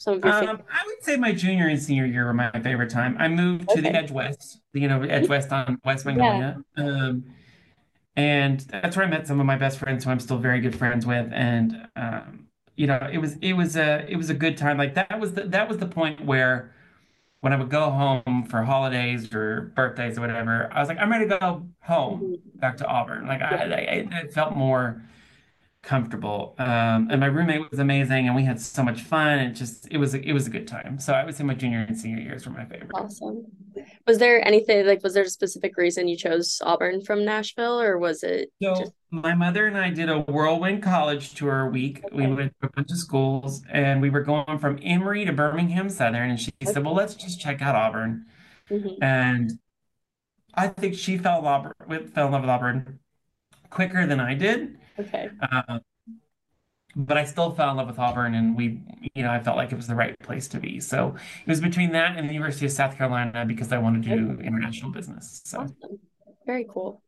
Some 0.00 0.14
of 0.14 0.24
your 0.24 0.32
favorite. 0.32 0.50
Um, 0.50 0.62
I 0.72 0.82
would 0.86 1.04
say 1.04 1.16
my 1.16 1.32
junior 1.32 1.68
and 1.68 1.80
senior 1.80 2.06
year 2.06 2.24
were 2.24 2.32
my 2.32 2.50
favorite 2.62 2.88
time. 2.90 3.16
I 3.18 3.28
moved 3.28 3.68
to 3.70 3.82
the 3.82 3.94
Edge 3.94 4.10
West, 4.10 4.60
you 4.72 4.88
know, 4.88 5.02
Edge 5.02 5.28
West 5.28 5.52
on 5.52 5.78
West 5.84 6.06
Yeah. 6.06 6.54
Um, 6.78 7.24
and 8.16 8.60
that's 8.60 8.96
where 8.96 9.06
I 9.06 9.08
met 9.10 9.26
some 9.26 9.40
of 9.40 9.46
my 9.46 9.56
best 9.56 9.78
friends 9.78 10.04
who 10.04 10.10
I'm 10.10 10.20
still 10.20 10.38
very 10.38 10.60
good 10.60 10.74
friends 10.74 11.06
with. 11.06 11.28
And 11.32 11.86
um, 11.96 12.46
you 12.76 12.86
know, 12.86 13.08
it 13.12 13.18
was 13.18 13.36
it 13.42 13.52
was 13.52 13.76
a 13.76 14.06
it 14.08 14.16
was 14.16 14.30
a 14.30 14.34
good 14.34 14.56
time. 14.56 14.78
Like 14.78 14.94
that 14.94 15.20
was 15.20 15.34
the 15.34 15.42
that 15.44 15.68
was 15.68 15.78
the 15.78 15.86
point 15.86 16.24
where 16.24 16.72
when 17.40 17.52
I 17.52 17.56
would 17.56 17.70
go 17.70 17.90
home 17.90 18.46
for 18.50 18.62
holidays 18.62 19.32
or 19.34 19.72
birthdays 19.76 20.18
or 20.18 20.22
whatever, 20.22 20.70
I 20.72 20.80
was 20.80 20.88
like, 20.88 20.98
I'm 20.98 21.10
ready 21.10 21.28
to 21.28 21.38
go 21.38 21.66
home 21.82 22.20
Mhm. 22.20 22.60
back 22.60 22.76
to 22.78 22.86
Auburn. 22.86 23.26
Like 23.26 23.42
I, 23.42 23.56
I 24.12 24.20
it 24.20 24.32
felt 24.32 24.56
more 24.56 25.02
comfortable. 25.82 26.54
Um, 26.58 27.08
and 27.10 27.20
my 27.20 27.26
roommate 27.26 27.70
was 27.70 27.78
amazing, 27.80 28.26
and 28.26 28.36
we 28.36 28.44
had 28.44 28.60
so 28.60 28.82
much 28.82 29.02
fun. 29.02 29.38
It 29.38 29.52
just 29.52 29.88
it 29.90 29.98
was 29.98 30.14
a, 30.14 30.20
it 30.22 30.32
was 30.32 30.46
a 30.46 30.50
good 30.50 30.68
time. 30.68 30.98
So 30.98 31.12
I 31.14 31.24
would 31.24 31.34
say 31.34 31.44
my 31.44 31.54
junior 31.54 31.80
and 31.80 31.98
senior 31.98 32.22
years 32.22 32.46
were 32.46 32.52
my 32.52 32.64
favorite. 32.64 32.90
Awesome. 32.94 33.46
Was 34.06 34.18
there 34.18 34.44
anything 34.46 34.86
like, 34.86 35.02
was 35.02 35.14
there 35.14 35.22
a 35.24 35.28
specific 35.30 35.76
reason 35.76 36.08
you 36.08 36.16
chose 36.16 36.60
Auburn 36.64 37.02
from 37.02 37.24
Nashville 37.24 37.80
or 37.80 37.98
was 37.98 38.22
it 38.22 38.50
just 38.74 38.92
So 38.92 38.94
my 39.10 39.34
mother 39.34 39.66
and 39.66 39.76
I 39.76 39.90
did 39.90 40.08
a 40.08 40.20
whirlwind 40.20 40.82
college 40.82 41.34
tour 41.34 41.68
week. 41.70 42.04
We 42.12 42.26
went 42.26 42.52
to 42.60 42.68
a 42.68 42.70
bunch 42.70 42.90
of 42.90 42.98
schools, 42.98 43.62
and 43.70 44.00
we 44.02 44.10
were 44.10 44.20
going 44.20 44.58
from 44.58 44.78
Emory 44.82 45.24
to 45.24 45.32
Birmingham 45.32 45.88
Southern. 45.88 46.30
And 46.30 46.38
she 46.40 46.52
said, 46.64 46.84
"Well, 46.84 46.94
let's 46.94 47.14
just 47.14 47.40
check 47.40 47.62
out 47.62 47.74
Auburn." 47.74 48.26
hmm 48.68 49.00
And 49.00 49.58
I 50.54 50.68
think 50.68 50.94
she 50.96 51.18
fell 51.18 51.42
with 51.88 52.14
fell 52.14 52.26
in 52.26 52.32
love 52.32 52.42
with 52.42 52.50
Auburn 52.50 53.00
quicker 53.70 54.06
than 54.06 54.20
I 54.20 54.34
did. 54.34 54.79
Okay. 55.00 55.28
Uh, 55.40 55.78
but 56.96 57.16
I 57.16 57.24
still 57.24 57.52
fell 57.52 57.70
in 57.70 57.76
love 57.76 57.86
with 57.86 57.98
Auburn, 57.98 58.34
and 58.34 58.56
we, 58.56 58.80
you 59.14 59.22
know, 59.22 59.30
I 59.30 59.40
felt 59.40 59.56
like 59.56 59.72
it 59.72 59.76
was 59.76 59.86
the 59.86 59.94
right 59.94 60.18
place 60.20 60.48
to 60.48 60.58
be. 60.58 60.80
So 60.80 61.14
it 61.46 61.48
was 61.48 61.60
between 61.60 61.92
that 61.92 62.16
and 62.16 62.28
the 62.28 62.32
University 62.32 62.66
of 62.66 62.72
South 62.72 62.96
Carolina 62.96 63.44
because 63.46 63.72
I 63.72 63.78
wanted 63.78 64.02
to 64.04 64.08
do 64.08 64.42
international 64.42 64.90
business. 64.90 65.40
So 65.44 65.60
Awesome. 65.60 65.98
Very 66.46 66.66
cool. 66.68 67.02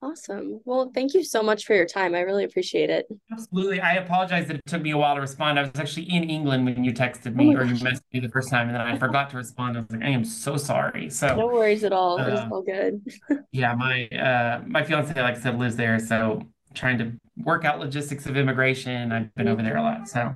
Awesome. 0.00 0.60
Well, 0.64 0.92
thank 0.94 1.14
you 1.14 1.24
so 1.24 1.42
much 1.42 1.66
for 1.66 1.74
your 1.74 1.86
time. 1.86 2.14
I 2.14 2.20
really 2.20 2.44
appreciate 2.44 2.88
it. 2.88 3.06
absolutely, 3.32 3.80
I 3.80 3.94
apologize 3.94 4.46
that 4.46 4.54
it 4.54 4.62
took 4.66 4.80
me 4.80 4.92
a 4.92 4.96
while 4.96 5.16
to 5.16 5.20
respond. 5.20 5.58
I 5.58 5.62
was 5.62 5.72
actually 5.74 6.04
in 6.04 6.30
England 6.30 6.66
when 6.66 6.84
you 6.84 6.92
texted 6.92 7.32
Oh 7.32 7.42
me 7.42 7.56
or 7.56 7.64
you 7.64 7.74
messaged 7.74 8.02
me 8.12 8.20
the 8.20 8.28
first 8.28 8.48
time, 8.48 8.68
and 8.68 8.76
then 8.76 8.82
I 8.82 8.96
forgot 8.96 9.30
to 9.30 9.36
respond. 9.36 9.76
I 9.76 9.80
was 9.80 9.90
like, 9.90 10.04
I 10.04 10.10
am 10.10 10.24
so 10.24 10.56
sorry. 10.56 11.10
So 11.10 11.34
no 11.36 11.48
worries 11.48 11.82
at 11.82 11.92
all. 11.92 12.16
It's 12.18 12.40
uh, 12.40 12.48
all 12.52 12.62
good. 12.62 13.02
yeah, 13.50 13.74
my 13.74 14.06
uh, 14.08 14.62
my 14.68 14.84
fiance, 14.84 15.20
like 15.20 15.36
I 15.36 15.40
said, 15.40 15.58
lives 15.58 15.74
there, 15.74 15.98
so 15.98 16.42
trying 16.78 16.98
to 16.98 17.12
work 17.44 17.64
out 17.64 17.78
logistics 17.80 18.26
of 18.26 18.36
immigration. 18.36 19.12
I've 19.12 19.34
been 19.34 19.48
over 19.48 19.62
there 19.62 19.76
a 19.76 19.82
lot. 19.82 20.08
So, 20.08 20.34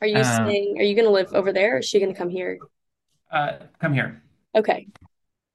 Are 0.00 0.06
you 0.06 0.18
um, 0.18 0.24
staying, 0.24 0.78
are 0.78 0.82
you 0.82 0.94
going 0.94 1.06
to 1.06 1.10
live 1.10 1.32
over 1.32 1.52
there 1.52 1.76
or 1.76 1.78
is 1.78 1.86
she 1.88 1.98
going 1.98 2.12
to 2.12 2.18
come 2.18 2.28
here? 2.30 2.58
uh, 3.32 3.52
come 3.80 3.94
here. 3.94 4.22
Okay. 4.54 4.88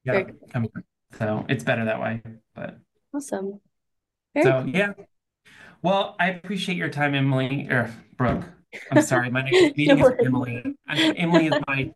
Yeah, 0.03 0.23
come 0.51 0.63
here. 0.63 0.83
So 1.17 1.45
it's 1.49 1.63
better 1.63 1.85
that 1.85 1.99
way. 2.01 2.21
But 2.55 2.77
Awesome. 3.13 3.59
Very 4.33 4.45
so 4.45 4.61
cool. 4.63 4.69
yeah. 4.69 4.93
Well, 5.81 6.15
I 6.19 6.29
appreciate 6.31 6.77
your 6.77 6.89
time, 6.89 7.13
Emily 7.15 7.67
or 7.69 7.93
Brooke. 8.17 8.43
I'm 8.91 9.01
sorry. 9.03 9.29
My 9.29 9.41
next 9.41 9.61
No 9.61 9.71
meeting 9.75 9.99
is. 9.99 10.11
Emily. 10.25 10.63
I, 10.87 10.97
Emily 11.11 11.47
is 11.47 11.53
my 11.67 11.93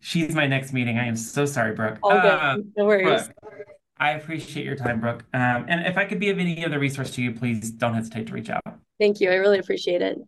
she's 0.00 0.34
my 0.34 0.46
next 0.46 0.72
meeting. 0.72 0.98
I 0.98 1.06
am 1.06 1.16
so 1.16 1.46
sorry, 1.46 1.74
Brooke. 1.74 1.98
All 2.02 2.12
Uh, 2.12 2.56
good. 2.56 2.72
No 2.76 2.84
worries. 2.86 3.28
Brooke, 3.40 3.66
I 4.00 4.12
appreciate 4.12 4.64
your 4.64 4.76
time, 4.76 4.98
Brooke. 4.98 5.24
Um, 5.34 5.66
and 5.68 5.86
if 5.86 5.98
I 5.98 6.06
could 6.06 6.18
be 6.18 6.30
of 6.30 6.38
any 6.38 6.64
other 6.64 6.78
resource 6.78 7.10
to 7.12 7.22
you, 7.22 7.32
please 7.32 7.70
don't 7.70 7.94
hesitate 7.94 8.26
to 8.28 8.32
reach 8.32 8.48
out. 8.48 8.62
Thank 8.98 9.20
you. 9.20 9.30
I 9.30 9.34
really 9.34 9.58
appreciate 9.58 10.00
it. 10.00 10.18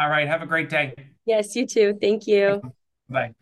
All 0.00 0.10
right. 0.10 0.26
Have 0.26 0.42
a 0.42 0.46
great 0.46 0.68
day. 0.68 0.94
Yes, 1.24 1.54
you 1.54 1.66
too. 1.66 1.96
Thank 2.00 2.26
you. 2.26 2.60
Bye. 3.08 3.34